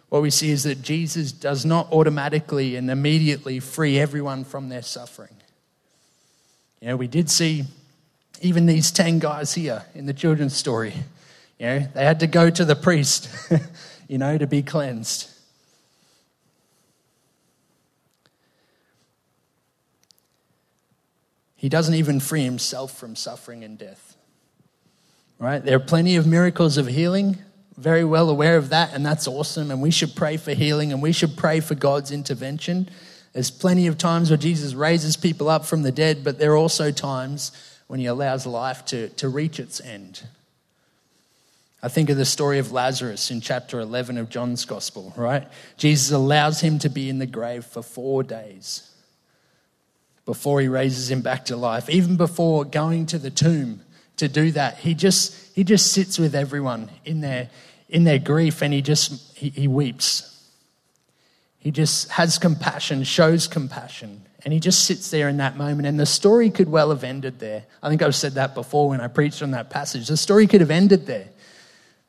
what 0.09 0.23
we 0.23 0.31
see 0.31 0.49
is 0.49 0.63
that 0.63 0.81
Jesus 0.81 1.31
does 1.31 1.63
not 1.63 1.91
automatically 1.91 2.75
and 2.75 2.89
immediately 2.89 3.59
free 3.59 3.99
everyone 3.99 4.43
from 4.43 4.69
their 4.69 4.81
suffering. 4.81 5.35
You 6.81 6.87
know, 6.87 6.95
we 6.97 7.07
did 7.07 7.29
see 7.29 7.65
even 8.41 8.65
these 8.65 8.91
10 8.91 9.19
guys 9.19 9.53
here 9.53 9.83
in 9.93 10.07
the 10.07 10.13
children's 10.13 10.55
story. 10.55 10.93
You 11.59 11.65
know, 11.67 11.87
they 11.93 12.03
had 12.03 12.19
to 12.21 12.27
go 12.27 12.49
to 12.49 12.65
the 12.65 12.75
priest, 12.75 13.29
you 14.07 14.17
know, 14.17 14.37
to 14.37 14.47
be 14.47 14.63
cleansed. 14.63 15.29
He 21.55 21.69
doesn't 21.69 21.93
even 21.93 22.19
free 22.19 22.43
himself 22.43 22.97
from 22.97 23.15
suffering 23.15 23.63
and 23.63 23.77
death. 23.77 24.17
Right? 25.37 25.63
There 25.63 25.75
are 25.75 25.79
plenty 25.79 26.15
of 26.15 26.25
miracles 26.25 26.77
of 26.77 26.87
healing, 26.87 27.37
very 27.77 28.03
well 28.03 28.31
aware 28.31 28.57
of 28.57 28.69
that, 28.69 28.95
and 28.95 29.05
that's 29.05 29.27
awesome. 29.27 29.69
And 29.69 29.79
we 29.79 29.91
should 29.91 30.15
pray 30.15 30.37
for 30.37 30.53
healing 30.55 30.91
and 30.91 31.03
we 31.03 31.11
should 31.11 31.37
pray 31.37 31.59
for 31.59 31.75
God's 31.75 32.11
intervention. 32.11 32.89
There's 33.33 33.51
plenty 33.51 33.87
of 33.87 33.97
times 33.97 34.29
where 34.29 34.37
Jesus 34.37 34.73
raises 34.73 35.15
people 35.15 35.49
up 35.49 35.65
from 35.65 35.83
the 35.83 35.91
dead, 35.91 36.23
but 36.23 36.37
there 36.37 36.51
are 36.51 36.57
also 36.57 36.91
times 36.91 37.51
when 37.87 37.99
he 37.99 38.05
allows 38.05 38.45
life 38.45 38.85
to, 38.85 39.09
to 39.09 39.29
reach 39.29 39.59
its 39.59 39.79
end. 39.81 40.23
I 41.83 41.87
think 41.87 42.09
of 42.09 42.17
the 42.17 42.25
story 42.25 42.59
of 42.59 42.71
Lazarus 42.71 43.31
in 43.31 43.41
chapter 43.41 43.79
11 43.79 44.17
of 44.17 44.29
John's 44.29 44.65
Gospel, 44.65 45.13
right? 45.15 45.47
Jesus 45.77 46.11
allows 46.11 46.61
him 46.61 46.77
to 46.79 46.89
be 46.89 47.09
in 47.09 47.19
the 47.19 47.25
grave 47.25 47.65
for 47.65 47.81
four 47.81 48.21
days 48.21 48.87
before 50.25 50.61
he 50.61 50.67
raises 50.67 51.09
him 51.09 51.21
back 51.21 51.45
to 51.45 51.57
life. 51.57 51.89
Even 51.89 52.17
before 52.17 52.65
going 52.65 53.07
to 53.07 53.17
the 53.17 53.31
tomb 53.31 53.81
to 54.17 54.27
do 54.27 54.51
that, 54.51 54.77
he 54.77 54.93
just, 54.93 55.55
he 55.55 55.63
just 55.63 55.91
sits 55.91 56.19
with 56.19 56.35
everyone 56.35 56.89
in 57.03 57.21
their, 57.21 57.49
in 57.89 58.03
their 58.03 58.19
grief 58.19 58.61
and 58.61 58.73
he 58.73 58.81
just 58.83 59.35
he, 59.35 59.49
he 59.49 59.67
weeps. 59.67 60.30
He 61.61 61.69
just 61.69 62.09
has 62.09 62.39
compassion, 62.39 63.03
shows 63.03 63.47
compassion, 63.47 64.23
and 64.43 64.51
he 64.51 64.59
just 64.59 64.83
sits 64.85 65.11
there 65.11 65.29
in 65.29 65.37
that 65.37 65.57
moment. 65.57 65.87
And 65.87 65.99
the 65.99 66.07
story 66.07 66.49
could 66.49 66.67
well 66.67 66.89
have 66.89 67.03
ended 67.03 67.37
there. 67.37 67.65
I 67.83 67.89
think 67.89 68.01
I've 68.01 68.15
said 68.15 68.33
that 68.33 68.55
before 68.55 68.89
when 68.89 68.99
I 68.99 69.07
preached 69.07 69.43
on 69.43 69.51
that 69.51 69.69
passage. 69.69 70.07
The 70.07 70.17
story 70.17 70.47
could 70.47 70.61
have 70.61 70.71
ended 70.71 71.05
there. 71.05 71.27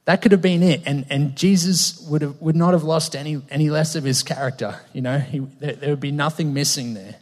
That 0.06 0.22
could 0.22 0.32
have 0.32 0.40
been 0.40 0.62
it. 0.62 0.80
And, 0.86 1.04
and 1.10 1.36
Jesus 1.36 2.00
would, 2.08 2.22
have, 2.22 2.40
would 2.40 2.56
not 2.56 2.72
have 2.72 2.82
lost 2.82 3.14
any, 3.14 3.42
any 3.50 3.68
less 3.68 3.94
of 3.94 4.04
his 4.04 4.22
character. 4.22 4.80
You 4.94 5.02
know, 5.02 5.18
he, 5.18 5.40
there, 5.40 5.74
there 5.74 5.90
would 5.90 6.00
be 6.00 6.12
nothing 6.12 6.54
missing 6.54 6.94
there. 6.94 7.16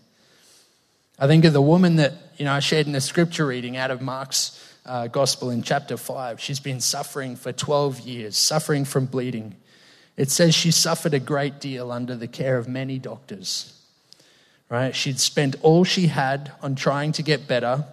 I 1.18 1.26
think 1.26 1.44
of 1.44 1.52
the 1.52 1.60
woman 1.60 1.96
that, 1.96 2.12
you 2.36 2.44
know, 2.44 2.52
I 2.52 2.60
shared 2.60 2.86
in 2.86 2.92
the 2.92 3.00
scripture 3.00 3.44
reading 3.44 3.76
out 3.76 3.90
of 3.90 4.00
Mark's 4.00 4.72
uh, 4.86 5.08
gospel 5.08 5.50
in 5.50 5.64
chapter 5.64 5.96
5. 5.96 6.40
She's 6.40 6.60
been 6.60 6.80
suffering 6.80 7.34
for 7.34 7.52
12 7.52 8.00
years, 8.00 8.36
suffering 8.38 8.84
from 8.84 9.06
bleeding. 9.06 9.56
It 10.16 10.30
says 10.30 10.54
she 10.54 10.70
suffered 10.70 11.14
a 11.14 11.20
great 11.20 11.60
deal 11.60 11.90
under 11.90 12.14
the 12.14 12.28
care 12.28 12.58
of 12.58 12.68
many 12.68 12.98
doctors. 12.98 13.76
Right? 14.68 14.94
She'd 14.94 15.18
spent 15.18 15.56
all 15.62 15.84
she 15.84 16.06
had 16.06 16.52
on 16.62 16.74
trying 16.74 17.12
to 17.12 17.22
get 17.22 17.48
better. 17.48 17.84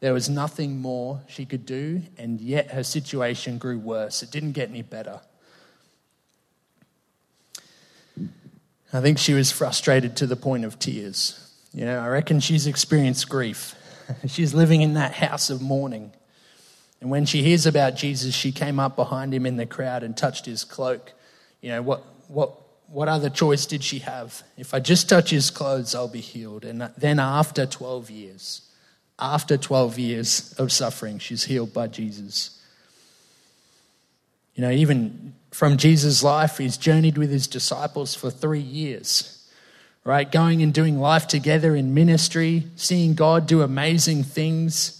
There 0.00 0.12
was 0.12 0.28
nothing 0.28 0.80
more 0.80 1.20
she 1.28 1.44
could 1.44 1.66
do, 1.66 2.02
and 2.16 2.40
yet 2.40 2.70
her 2.70 2.84
situation 2.84 3.58
grew 3.58 3.78
worse. 3.78 4.22
It 4.22 4.30
didn't 4.30 4.52
get 4.52 4.68
any 4.68 4.82
better. 4.82 5.20
I 8.92 9.00
think 9.00 9.18
she 9.18 9.34
was 9.34 9.52
frustrated 9.52 10.16
to 10.16 10.26
the 10.26 10.36
point 10.36 10.64
of 10.64 10.78
tears. 10.78 11.50
You 11.72 11.84
know, 11.84 12.00
I 12.00 12.08
reckon 12.08 12.40
she's 12.40 12.66
experienced 12.66 13.28
grief. 13.28 13.74
she's 14.26 14.54
living 14.54 14.82
in 14.82 14.94
that 14.94 15.14
house 15.14 15.50
of 15.50 15.62
mourning. 15.62 16.12
And 17.00 17.10
when 17.10 17.24
she 17.24 17.42
hears 17.42 17.66
about 17.66 17.94
Jesus, 17.94 18.34
she 18.34 18.52
came 18.52 18.80
up 18.80 18.96
behind 18.96 19.32
him 19.32 19.46
in 19.46 19.56
the 19.56 19.66
crowd 19.66 20.02
and 20.02 20.16
touched 20.16 20.46
his 20.46 20.64
cloak. 20.64 21.12
You 21.60 21.70
know, 21.70 21.82
what, 21.82 22.04
what, 22.28 22.54
what 22.88 23.08
other 23.08 23.30
choice 23.30 23.66
did 23.66 23.82
she 23.82 24.00
have? 24.00 24.42
If 24.56 24.74
I 24.74 24.80
just 24.80 25.08
touch 25.08 25.30
his 25.30 25.50
clothes, 25.50 25.94
I'll 25.94 26.08
be 26.08 26.20
healed. 26.20 26.64
And 26.64 26.90
then 26.96 27.18
after 27.18 27.66
12 27.66 28.10
years, 28.10 28.62
after 29.18 29.56
12 29.56 29.98
years 29.98 30.54
of 30.58 30.72
suffering, 30.72 31.18
she's 31.18 31.44
healed 31.44 31.72
by 31.74 31.86
Jesus. 31.88 32.60
You 34.54 34.62
know, 34.62 34.70
even 34.70 35.34
from 35.50 35.76
Jesus' 35.76 36.22
life, 36.22 36.58
he's 36.58 36.76
journeyed 36.76 37.18
with 37.18 37.30
his 37.30 37.46
disciples 37.46 38.14
for 38.14 38.30
three 38.30 38.60
years 38.60 39.40
right? 40.04 40.30
Going 40.30 40.62
and 40.62 40.72
doing 40.72 40.98
life 40.98 41.26
together 41.26 41.74
in 41.76 41.94
ministry, 41.94 42.64
seeing 42.76 43.14
God 43.14 43.46
do 43.46 43.62
amazing 43.62 44.24
things. 44.24 44.96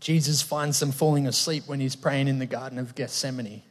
Jesus 0.00 0.42
finds 0.42 0.80
them 0.80 0.92
falling 0.92 1.26
asleep 1.26 1.64
when 1.66 1.80
he's 1.80 1.96
praying 1.96 2.28
in 2.28 2.38
the 2.38 2.46
Garden 2.46 2.78
of 2.78 2.94
Gethsemane. 2.94 3.62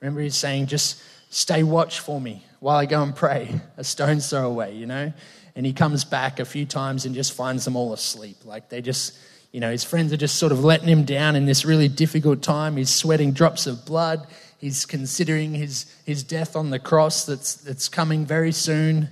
Remember, 0.00 0.20
he's 0.20 0.36
saying, 0.36 0.66
just 0.66 1.02
stay 1.30 1.62
watch 1.62 2.00
for 2.00 2.20
me 2.20 2.44
while 2.60 2.76
I 2.76 2.86
go 2.86 3.02
and 3.02 3.14
pray, 3.14 3.60
a 3.76 3.84
stone's 3.84 4.28
throw 4.28 4.46
away, 4.46 4.74
you 4.74 4.86
know? 4.86 5.12
And 5.54 5.64
he 5.64 5.72
comes 5.72 6.04
back 6.04 6.40
a 6.40 6.44
few 6.44 6.66
times 6.66 7.06
and 7.06 7.14
just 7.14 7.32
finds 7.32 7.64
them 7.64 7.76
all 7.76 7.92
asleep. 7.92 8.38
Like 8.44 8.68
they 8.68 8.82
just, 8.82 9.18
you 9.52 9.60
know, 9.60 9.70
his 9.70 9.84
friends 9.84 10.12
are 10.12 10.16
just 10.16 10.36
sort 10.36 10.52
of 10.52 10.64
letting 10.64 10.88
him 10.88 11.04
down 11.04 11.36
in 11.36 11.46
this 11.46 11.64
really 11.64 11.88
difficult 11.88 12.42
time. 12.42 12.76
He's 12.76 12.90
sweating 12.90 13.32
drops 13.32 13.66
of 13.66 13.86
blood. 13.86 14.26
He's 14.58 14.84
considering 14.84 15.54
his, 15.54 15.86
his 16.04 16.22
death 16.22 16.56
on 16.56 16.70
the 16.70 16.78
cross 16.78 17.24
that's, 17.24 17.54
that's 17.54 17.88
coming 17.88 18.26
very 18.26 18.52
soon. 18.52 19.08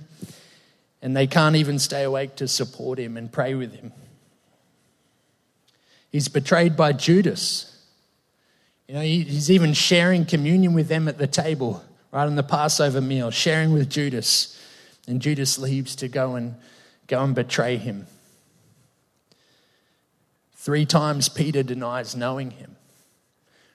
And 1.01 1.15
they 1.15 1.27
can't 1.27 1.55
even 1.55 1.79
stay 1.79 2.03
awake 2.03 2.35
to 2.37 2.47
support 2.47 2.99
him 2.99 3.17
and 3.17 3.31
pray 3.31 3.55
with 3.55 3.73
him. 3.73 3.91
He's 6.11 6.27
betrayed 6.27 6.75
by 6.75 6.93
Judas. 6.93 7.74
You 8.87 8.93
know, 8.95 9.01
he's 9.01 9.49
even 9.49 9.73
sharing 9.73 10.25
communion 10.25 10.73
with 10.73 10.87
them 10.87 11.07
at 11.07 11.17
the 11.17 11.27
table, 11.27 11.83
right 12.11 12.25
on 12.25 12.35
the 12.35 12.43
Passover 12.43 13.01
meal, 13.01 13.31
sharing 13.31 13.73
with 13.73 13.89
Judas. 13.89 14.61
And 15.07 15.21
Judas 15.21 15.57
leaves 15.57 15.95
to 15.97 16.07
go 16.07 16.35
and 16.35 16.55
go 17.07 17.23
and 17.23 17.33
betray 17.33 17.77
him. 17.77 18.07
Three 20.53 20.85
times 20.85 21.29
Peter 21.29 21.61
denies 21.61 22.15
knowing 22.15 22.51
him, 22.51 22.75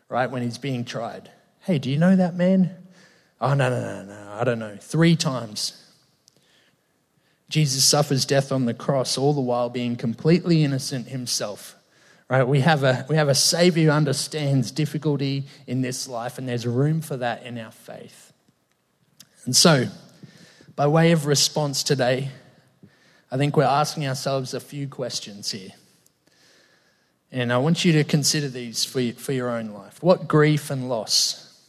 right, 0.09 0.31
when 0.31 0.42
he's 0.42 0.59
being 0.59 0.85
tried. 0.85 1.31
Hey, 1.61 1.79
do 1.79 1.90
you 1.90 1.99
know 1.99 2.16
that 2.16 2.35
man? 2.35 2.77
Oh, 3.40 3.55
no, 3.55 3.70
no, 3.70 3.81
no, 3.81 4.05
no, 4.05 4.33
I 4.33 4.44
don't 4.44 4.59
know. 4.59 4.77
Three 4.81 5.16
times. 5.16 5.77
Jesus 7.49 7.85
suffers 7.85 8.25
death 8.25 8.53
on 8.53 8.64
the 8.64 8.75
cross, 8.75 9.18
all 9.18 9.33
the 9.33 9.40
while 9.40 9.70
being 9.70 9.96
completely 9.96 10.62
innocent 10.62 11.09
himself. 11.09 11.77
Right? 12.31 12.47
We 12.47 12.61
have 12.61 12.85
a, 12.85 13.05
we 13.09 13.16
have 13.16 13.29
a 13.29 13.35
Savior 13.35 13.87
who 13.87 13.90
understands 13.90 14.71
difficulty 14.71 15.47
in 15.66 15.81
this 15.81 16.07
life, 16.07 16.38
and 16.38 16.49
there's 16.49 16.64
room 16.64 17.01
for 17.01 17.16
that 17.16 17.43
in 17.43 17.59
our 17.59 17.73
faith. 17.73 18.33
And 19.47 19.57
so, 19.57 19.88
by 20.77 20.87
way 20.87 21.11
of 21.11 21.27
response 21.27 21.83
today, 21.83 22.31
I 23.33 23.37
think 23.37 23.57
we're 23.57 23.64
asking 23.64 24.07
ourselves 24.07 24.55
a 24.55 24.61
few 24.61 24.87
questions 24.87 25.51
here. 25.51 25.73
And 27.33 27.53
I 27.53 27.59
want 27.59 27.85
you 27.85 27.93
to 27.95 28.05
consider 28.05 28.49
these 28.49 28.85
for, 28.85 29.11
for 29.12 29.33
your 29.33 29.51
own 29.51 29.71
life. 29.71 30.01
What 30.01 30.29
grief 30.29 30.71
and 30.71 30.88
loss 30.88 31.69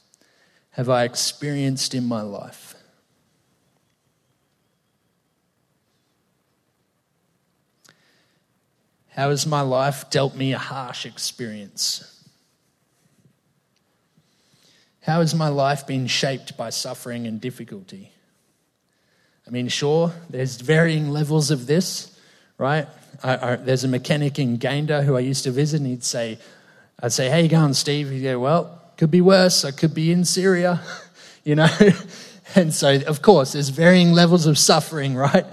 have 0.72 0.90
I 0.90 1.06
experienced 1.06 1.96
in 1.96 2.06
my 2.06 2.22
life? 2.22 2.76
How 9.12 9.30
has 9.30 9.46
my 9.46 9.62
life 9.62 10.10
dealt 10.10 10.36
me 10.36 10.54
a 10.54 10.58
harsh 10.58 11.06
experience? 11.06 12.08
How 15.02 15.20
has 15.20 15.36
my 15.36 15.50
life 15.50 15.86
been 15.86 16.08
shaped 16.08 16.56
by 16.56 16.70
suffering 16.70 17.28
and 17.28 17.42
difficulty? 17.42 18.12
I 19.46 19.50
mean, 19.50 19.68
sure, 19.68 20.14
there's 20.30 20.62
varying 20.62 21.10
levels 21.10 21.52
of 21.52 21.68
this, 21.68 22.18
right? 22.58 22.88
I, 23.24 23.52
I, 23.52 23.56
there's 23.58 23.84
a 23.84 23.88
mechanic 23.88 24.40
in 24.40 24.58
Gayndah 24.58 25.04
who 25.04 25.18
I 25.18 25.22
used 25.22 25.44
to 25.44 25.52
visit, 25.52 25.82
and 25.82 25.88
he'd 25.88 26.04
say, 26.04 26.38
I'd 27.02 27.12
say, 27.12 27.30
hey, 27.30 27.44
you 27.44 27.50
going, 27.50 27.74
Steve? 27.74 28.10
He'd 28.12 28.22
go, 28.22 28.40
well, 28.40 28.82
could 28.96 29.12
be 29.12 29.22
worse. 29.22 29.66
I 29.66 29.72
could 29.72 29.94
be 29.94 30.12
in 30.12 30.24
Syria, 30.24 30.80
you 31.44 31.56
know? 31.56 31.68
and 32.56 32.74
so, 32.74 33.02
of 33.08 33.22
course, 33.22 33.54
there's 33.54 33.70
varying 33.70 34.14
levels 34.14 34.46
of 34.46 34.58
suffering, 34.58 35.16
right? 35.16 35.46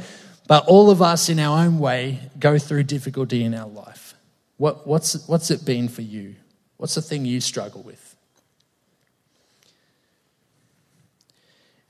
But 0.49 0.65
all 0.67 0.91
of 0.91 1.03
us, 1.03 1.29
in 1.29 1.39
our 1.39 1.63
own 1.65 1.79
way, 1.79 2.31
go 2.41 2.59
through 2.59 2.85
difficulty 2.85 3.45
in 3.45 3.55
our 3.55 3.69
life. 3.69 4.15
What, 4.57 4.87
what's, 4.87 5.29
what's 5.29 5.51
it 5.51 5.65
been 5.65 5.89
for 5.89 6.03
you? 6.03 6.37
What's 6.79 6.95
the 6.95 7.03
thing 7.03 7.27
you 7.27 7.41
struggle 7.43 7.83
with? 7.83 8.17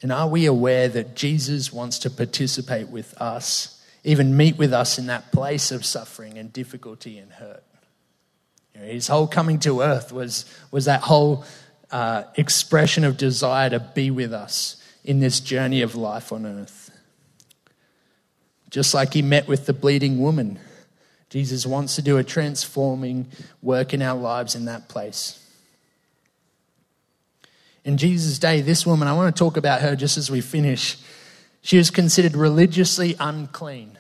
And 0.03 0.11
are 0.11 0.29
we 0.29 0.45
aware 0.47 0.89
that 0.89 1.15
Jesus 1.15 1.73
wants 1.73 2.01
to 2.01 2.11
participate 2.11 2.89
with 2.89 3.15
us, 3.21 3.81
even 4.03 4.37
meet 4.37 4.59
with 4.59 4.73
us 4.73 4.99
in 4.99 5.07
that 5.07 5.31
place 5.31 5.71
of 5.71 5.85
suffering 5.85 6.37
and 6.37 6.53
difficulty 6.53 7.19
and 7.19 7.31
hurt? 7.31 7.63
You 8.75 8.81
know, 8.81 8.87
his 8.89 9.07
whole 9.07 9.29
coming 9.29 9.61
to 9.61 9.83
earth 9.83 10.13
was, 10.13 10.45
was 10.73 10.87
that 10.87 11.03
whole 11.03 11.45
uh, 11.93 12.25
expression 12.35 13.05
of 13.05 13.17
desire 13.17 13.71
to 13.71 13.79
be 13.79 14.11
with 14.11 14.33
us 14.33 14.83
in 15.05 15.21
this 15.21 15.39
journey 15.39 15.83
of 15.83 15.95
life 15.95 16.33
on 16.33 16.45
earth. 16.45 16.78
Just 18.71 18.95
like 18.95 19.15
he 19.15 19.23
met 19.23 19.49
with 19.49 19.67
the 19.67 19.73
bleeding 19.73 20.21
woman, 20.21 20.59
Jesus 21.31 21.65
wants 21.67 21.97
to 21.97 22.03
do 22.03 22.19
a 22.19 22.25
transforming 22.25 23.27
work 23.63 23.95
in 23.95 24.03
our 24.03 24.19
lives 24.19 24.55
in 24.55 24.67
that 24.67 24.89
place 24.89 25.45
in 27.89 27.97
Jesus' 27.97 28.39
day, 28.39 28.61
this 28.61 28.85
woman, 28.85 29.09
I 29.09 29.15
want 29.15 29.35
to 29.35 29.39
talk 29.39 29.57
about 29.57 29.81
her 29.81 29.97
just 29.97 30.19
as 30.19 30.31
we 30.31 30.43
finish. 30.43 30.99
She 31.63 31.79
was 31.79 31.91
considered 31.91 32.37
religiously 32.37 33.17
unclean, 33.19 33.97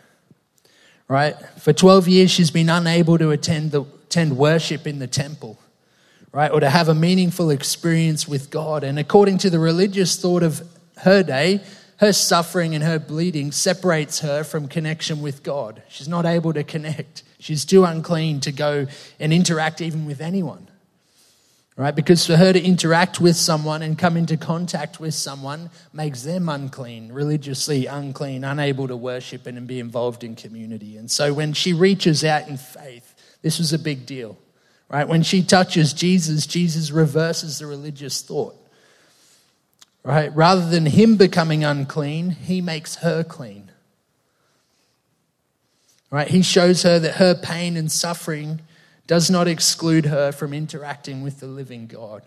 right? 1.08 1.34
For 1.58 1.72
12 1.72 2.06
years, 2.06 2.30
she's 2.30 2.50
been 2.50 2.68
unable 2.68 3.16
to 3.16 3.30
attend, 3.30 3.70
the, 3.70 3.84
attend 3.84 4.36
worship 4.36 4.86
in 4.86 4.98
the 4.98 5.06
temple, 5.06 5.58
right? 6.32 6.50
Or 6.50 6.60
to 6.60 6.68
have 6.68 6.90
a 6.90 6.94
meaningful 6.94 7.48
experience 7.48 8.28
with 8.28 8.50
God. 8.50 8.84
And 8.84 8.98
according 8.98 9.38
to 9.38 9.48
the 9.48 9.58
religious 9.58 10.20
thought 10.20 10.42
of 10.42 10.62
her 10.98 11.22
day, 11.22 11.62
her 11.98 12.12
suffering 12.12 12.74
and 12.74 12.84
her 12.84 12.98
bleeding 12.98 13.52
separates 13.52 14.20
her 14.20 14.44
from 14.44 14.68
connection 14.68 15.20
with 15.20 15.42
God. 15.42 15.82
She's 15.88 16.08
not 16.08 16.26
able 16.26 16.52
to 16.52 16.64
connect. 16.64 17.22
She's 17.38 17.64
too 17.64 17.84
unclean 17.84 18.40
to 18.40 18.52
go 18.52 18.86
and 19.20 19.32
interact 19.32 19.80
even 19.80 20.06
with 20.06 20.20
anyone 20.20 20.68
right? 21.78 21.94
Because 21.94 22.26
for 22.26 22.36
her 22.36 22.52
to 22.52 22.60
interact 22.60 23.20
with 23.20 23.36
someone 23.36 23.82
and 23.82 23.96
come 23.96 24.16
into 24.16 24.36
contact 24.36 24.98
with 24.98 25.14
someone 25.14 25.70
makes 25.92 26.24
them 26.24 26.48
unclean, 26.48 27.12
religiously 27.12 27.86
unclean, 27.86 28.42
unable 28.42 28.88
to 28.88 28.96
worship 28.96 29.46
and 29.46 29.64
be 29.66 29.78
involved 29.78 30.24
in 30.24 30.34
community. 30.34 30.96
And 30.96 31.08
so 31.08 31.32
when 31.32 31.52
she 31.52 31.72
reaches 31.72 32.24
out 32.24 32.48
in 32.48 32.56
faith, 32.56 33.14
this 33.42 33.60
was 33.60 33.72
a 33.72 33.78
big 33.78 34.06
deal, 34.06 34.36
right? 34.90 35.06
When 35.06 35.22
she 35.22 35.40
touches 35.40 35.92
Jesus, 35.92 36.46
Jesus 36.46 36.90
reverses 36.90 37.60
the 37.60 37.66
religious 37.66 38.22
thought. 38.22 38.56
Right? 40.04 40.34
Rather 40.34 40.66
than 40.68 40.86
him 40.86 41.16
becoming 41.16 41.64
unclean, 41.64 42.30
he 42.30 42.60
makes 42.60 42.96
her 42.96 43.22
clean. 43.22 43.70
Right? 46.10 46.28
He 46.28 46.42
shows 46.42 46.82
her 46.82 46.98
that 46.98 47.16
her 47.16 47.34
pain 47.34 47.76
and 47.76 47.92
suffering 47.92 48.60
does 49.06 49.30
not 49.30 49.48
exclude 49.48 50.06
her 50.06 50.32
from 50.32 50.52
interacting 50.52 51.22
with 51.22 51.40
the 51.40 51.46
living 51.46 51.86
God. 51.86 52.22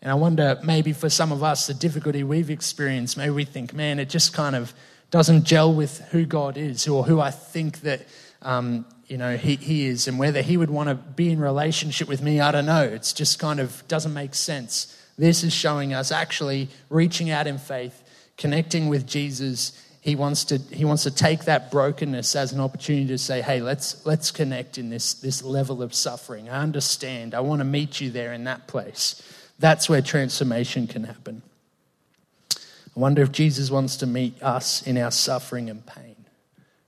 And 0.00 0.10
I 0.10 0.14
wonder, 0.14 0.58
maybe 0.62 0.92
for 0.92 1.08
some 1.08 1.32
of 1.32 1.42
us, 1.42 1.66
the 1.66 1.74
difficulty 1.74 2.22
we've 2.22 2.50
experienced, 2.50 3.16
maybe 3.16 3.30
we 3.30 3.44
think, 3.44 3.74
man, 3.74 3.98
it 3.98 4.08
just 4.08 4.32
kind 4.32 4.54
of 4.54 4.72
doesn't 5.10 5.44
gel 5.44 5.72
with 5.72 5.98
who 6.10 6.24
God 6.24 6.56
is 6.56 6.86
or 6.86 7.04
who 7.04 7.20
I 7.20 7.30
think 7.30 7.80
that, 7.80 8.06
um, 8.42 8.86
you 9.08 9.16
know, 9.16 9.36
he, 9.36 9.56
he 9.56 9.86
is. 9.86 10.06
And 10.06 10.18
whether 10.18 10.40
he 10.40 10.56
would 10.56 10.70
want 10.70 10.88
to 10.88 10.94
be 10.94 11.32
in 11.32 11.40
relationship 11.40 12.08
with 12.08 12.22
me, 12.22 12.40
I 12.40 12.52
don't 12.52 12.66
know. 12.66 12.82
It's 12.82 13.12
just 13.12 13.40
kind 13.40 13.58
of 13.58 13.82
doesn't 13.88 14.14
make 14.14 14.34
sense. 14.34 14.94
This 15.18 15.42
is 15.42 15.52
showing 15.52 15.92
us 15.92 16.12
actually 16.12 16.68
reaching 16.88 17.28
out 17.28 17.46
in 17.48 17.58
faith, 17.58 18.02
connecting 18.36 18.88
with 18.88 19.06
Jesus. 19.06 19.84
He 20.00 20.14
wants 20.14 20.44
to 20.46 20.58
he 20.58 20.84
wants 20.84 21.02
to 21.02 21.10
take 21.10 21.44
that 21.44 21.72
brokenness 21.72 22.36
as 22.36 22.52
an 22.52 22.60
opportunity 22.60 23.08
to 23.08 23.18
say 23.18 23.42
hey 23.42 23.60
let's 23.60 24.06
let's 24.06 24.30
connect 24.30 24.78
in 24.78 24.90
this 24.90 25.14
this 25.14 25.42
level 25.42 25.82
of 25.82 25.92
suffering. 25.92 26.48
I 26.48 26.62
understand. 26.62 27.34
I 27.34 27.40
want 27.40 27.60
to 27.60 27.64
meet 27.64 28.00
you 28.00 28.10
there 28.10 28.32
in 28.32 28.44
that 28.44 28.68
place. 28.68 29.20
That's 29.58 29.88
where 29.88 30.00
transformation 30.00 30.86
can 30.86 31.02
happen. 31.02 31.42
I 32.98 33.00
wonder 33.00 33.22
if 33.22 33.30
jesus 33.30 33.70
wants 33.70 33.96
to 33.98 34.08
meet 34.08 34.42
us 34.42 34.84
in 34.84 34.98
our 34.98 35.12
suffering 35.12 35.70
and 35.70 35.86
pain 35.86 36.16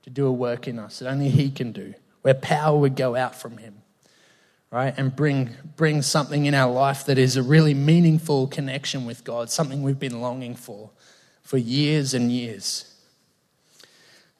to 0.02 0.10
do 0.10 0.26
a 0.26 0.32
work 0.32 0.66
in 0.66 0.76
us 0.76 0.98
that 0.98 1.08
only 1.08 1.28
he 1.28 1.52
can 1.52 1.70
do 1.70 1.94
where 2.22 2.34
power 2.34 2.76
would 2.76 2.96
go 2.96 3.14
out 3.14 3.36
from 3.36 3.58
him 3.58 3.79
right 4.70 4.94
and 4.96 5.14
bring 5.14 5.50
bring 5.76 6.02
something 6.02 6.46
in 6.46 6.54
our 6.54 6.72
life 6.72 7.04
that 7.06 7.18
is 7.18 7.36
a 7.36 7.42
really 7.42 7.74
meaningful 7.74 8.46
connection 8.46 9.04
with 9.04 9.24
god 9.24 9.50
something 9.50 9.82
we've 9.82 9.98
been 9.98 10.20
longing 10.20 10.54
for 10.54 10.90
for 11.42 11.58
years 11.58 12.14
and 12.14 12.30
years 12.30 12.90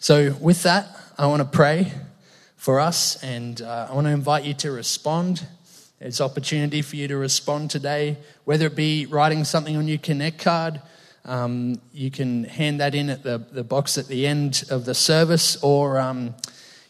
so, 0.03 0.33
with 0.41 0.63
that, 0.63 0.89
I 1.19 1.27
want 1.27 1.43
to 1.43 1.45
pray 1.49 1.93
for 2.57 2.81
us 2.81 3.23
and 3.23 3.61
uh, 3.61 3.89
I 3.91 3.95
want 3.95 4.07
to 4.07 4.13
invite 4.13 4.45
you 4.45 4.55
to 4.55 4.71
respond. 4.71 5.47
There's 5.99 6.23
opportunity 6.23 6.81
for 6.81 6.97
you 6.97 7.07
to 7.09 7.19
respond 7.19 7.71
today, 7.71 8.17
whether 8.47 8.65
it 8.65 8.75
be 8.75 9.05
writing 9.05 9.45
something 9.45 9.77
on 9.77 9.87
your 9.87 9.99
Connect 9.99 10.39
card. 10.39 10.81
Um, 11.27 11.83
you 11.93 12.11
can 12.11 12.45
hand 12.45 12.81
that 12.81 12.95
in 12.95 13.11
at 13.11 13.23
the, 13.23 13.45
the 13.53 13.63
box 13.63 13.99
at 13.99 14.09
the 14.09 14.27
end 14.27 14.65
of 14.71 14.87
the 14.87 14.95
service, 14.95 15.63
or 15.63 16.01
um, 16.01 16.35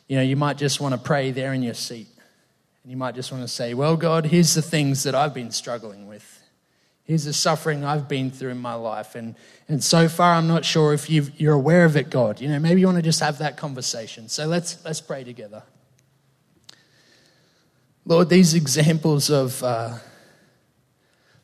you 0.07 0.15
know, 0.15 0.23
you 0.23 0.37
might 0.37 0.57
just 0.57 0.81
want 0.81 0.95
to 0.95 1.01
pray 1.01 1.33
there 1.33 1.53
in 1.53 1.65
your 1.65 1.75
seat. 1.75 2.07
And 2.83 2.91
you 2.91 2.97
might 2.97 3.15
just 3.15 3.31
want 3.31 3.45
to 3.45 3.49
say, 3.49 3.75
Well, 3.75 3.97
God, 3.97 4.27
here's 4.27 4.55
the 4.55 4.63
things 4.63 5.03
that 5.03 5.15
I've 5.15 5.35
been 5.35 5.51
struggling 5.51 6.07
with. 6.07 6.41
Here's 7.05 7.25
the 7.25 7.33
suffering 7.33 7.85
I've 7.85 8.09
been 8.09 8.31
through 8.31 8.51
in 8.51 8.59
my 8.59 8.75
life. 8.75 9.17
And, 9.17 9.35
and 9.69 9.83
so 9.83 10.09
far, 10.09 10.35
I'm 10.35 10.47
not 10.47 10.65
sure 10.65 10.95
if 10.95 11.11
you 11.11 11.27
you're 11.37 11.55
aware 11.55 11.85
of 11.85 11.97
it, 11.97 12.09
God. 12.09 12.41
You 12.41 12.49
know, 12.49 12.59
maybe 12.59 12.81
you 12.81 12.87
want 12.87 12.99
to 12.99 13.03
just 13.03 13.21
have 13.21 13.39
that 13.39 13.57
conversation. 13.57 14.29
So 14.29 14.47
let's, 14.47 14.83
let's 14.85 15.01
pray 15.01 15.25
together. 15.25 15.65
Lord, 18.05 18.29
these 18.29 18.55
examples 18.55 19.29
of 19.29 19.63
uh, 19.63 19.99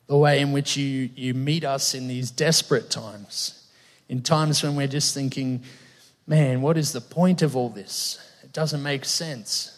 the 0.07 0.16
way 0.16 0.40
in 0.40 0.53
which 0.53 0.77
you, 0.77 1.11
you 1.14 1.35
meet 1.35 1.64
us 1.64 1.94
in 1.94 2.09
these 2.09 2.31
desperate 2.31 2.88
times, 2.88 3.68
in 4.09 4.22
times 4.22 4.62
when 4.62 4.77
we're 4.77 4.87
just 4.87 5.14
thinking, 5.14 5.64
man, 6.27 6.62
what 6.62 6.77
is 6.77 6.92
the 6.92 7.01
point 7.01 7.42
of 7.42 7.57
all 7.57 7.68
this? 7.68 8.18
It 8.42 8.53
doesn't 8.53 8.83
make 8.83 9.05
sense. 9.05 9.76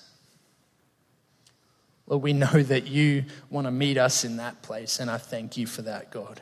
Lord, 2.08 2.22
we 2.22 2.32
know 2.32 2.46
that 2.46 2.86
you 2.86 3.24
want 3.50 3.66
to 3.66 3.70
meet 3.70 3.98
us 3.98 4.24
in 4.24 4.38
that 4.38 4.62
place, 4.62 4.98
and 4.98 5.10
I 5.10 5.18
thank 5.18 5.58
you 5.58 5.66
for 5.66 5.82
that, 5.82 6.10
God. 6.10 6.40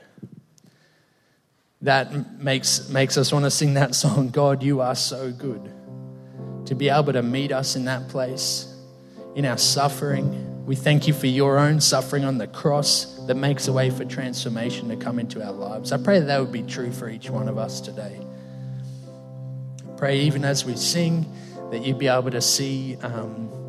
That 1.83 2.41
makes, 2.41 2.89
makes 2.89 3.19
us 3.19 3.33
want 3.33 3.45
to 3.45 3.51
sing 3.51 3.75
that 3.75 3.95
song, 3.95 4.29
God, 4.29 4.63
you 4.63 4.81
are 4.81 4.95
so 4.95 5.33
good. 5.33 5.73
To 6.67 6.75
be 6.75 6.89
able 6.89 7.13
to 7.13 7.23
meet 7.23 7.51
us 7.51 7.75
in 7.75 7.85
that 7.87 8.09
place, 8.09 8.73
in 9.35 9.45
our 9.45 9.59
suffering. 9.59 10.65
We 10.67 10.77
thank 10.77 11.07
you 11.09 11.13
for 11.13 11.27
your 11.27 11.59
own 11.59 11.81
suffering 11.81 12.25
on 12.25 12.39
the 12.39 12.47
cross 12.47 13.27
that 13.27 13.35
makes 13.35 13.67
a 13.67 13.73
way 13.73 13.91
for 13.91 14.05
transformation 14.05 14.89
to 14.89 14.97
come 14.97 15.19
into 15.19 15.45
our 15.45 15.53
lives. 15.53 15.91
I 15.91 15.97
pray 15.97 16.21
that, 16.21 16.27
that 16.27 16.41
would 16.41 16.53
be 16.53 16.63
true 16.63 16.93
for 16.93 17.09
each 17.09 17.29
one 17.29 17.49
of 17.49 17.59
us 17.59 17.81
today. 17.81 18.21
Pray 19.97 20.21
even 20.21 20.45
as 20.45 20.65
we 20.65 20.77
sing 20.77 21.27
that 21.71 21.85
you'd 21.85 21.99
be 21.99 22.09
able 22.09 22.31
to 22.31 22.41
see. 22.41 22.97
Um, 23.03 23.66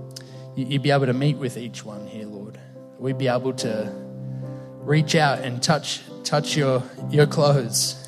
you'd 0.57 0.81
be 0.81 0.91
able 0.91 1.05
to 1.05 1.13
meet 1.13 1.37
with 1.37 1.55
each 1.57 1.85
one 1.85 2.07
here, 2.07 2.25
Lord. 2.25 2.59
We'd 2.97 3.17
be 3.17 3.27
able 3.27 3.53
to 3.53 3.91
reach 4.79 5.15
out 5.15 5.39
and 5.39 5.61
touch 5.61 6.01
touch 6.23 6.57
your 6.57 6.83
your 7.09 7.27
clothes, 7.27 8.07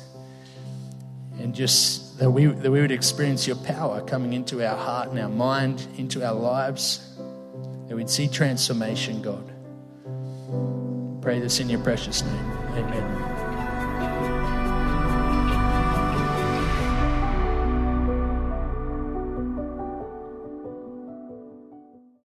and 1.38 1.54
just 1.54 2.18
that 2.18 2.30
we 2.30 2.46
that 2.46 2.70
we 2.70 2.80
would 2.80 2.90
experience 2.90 3.46
your 3.46 3.56
power 3.56 4.02
coming 4.02 4.32
into 4.32 4.66
our 4.66 4.76
heart 4.76 5.10
and 5.10 5.18
our 5.18 5.28
mind, 5.28 5.86
into 5.96 6.26
our 6.26 6.34
lives. 6.34 7.06
That 7.88 7.96
we'd 7.96 8.10
see 8.10 8.28
transformation, 8.28 9.22
God. 9.22 9.46
Pray 11.22 11.40
this 11.40 11.60
in 11.60 11.68
your 11.68 11.80
precious 11.80 12.22
name. 12.22 12.50
Amen. 12.76 13.29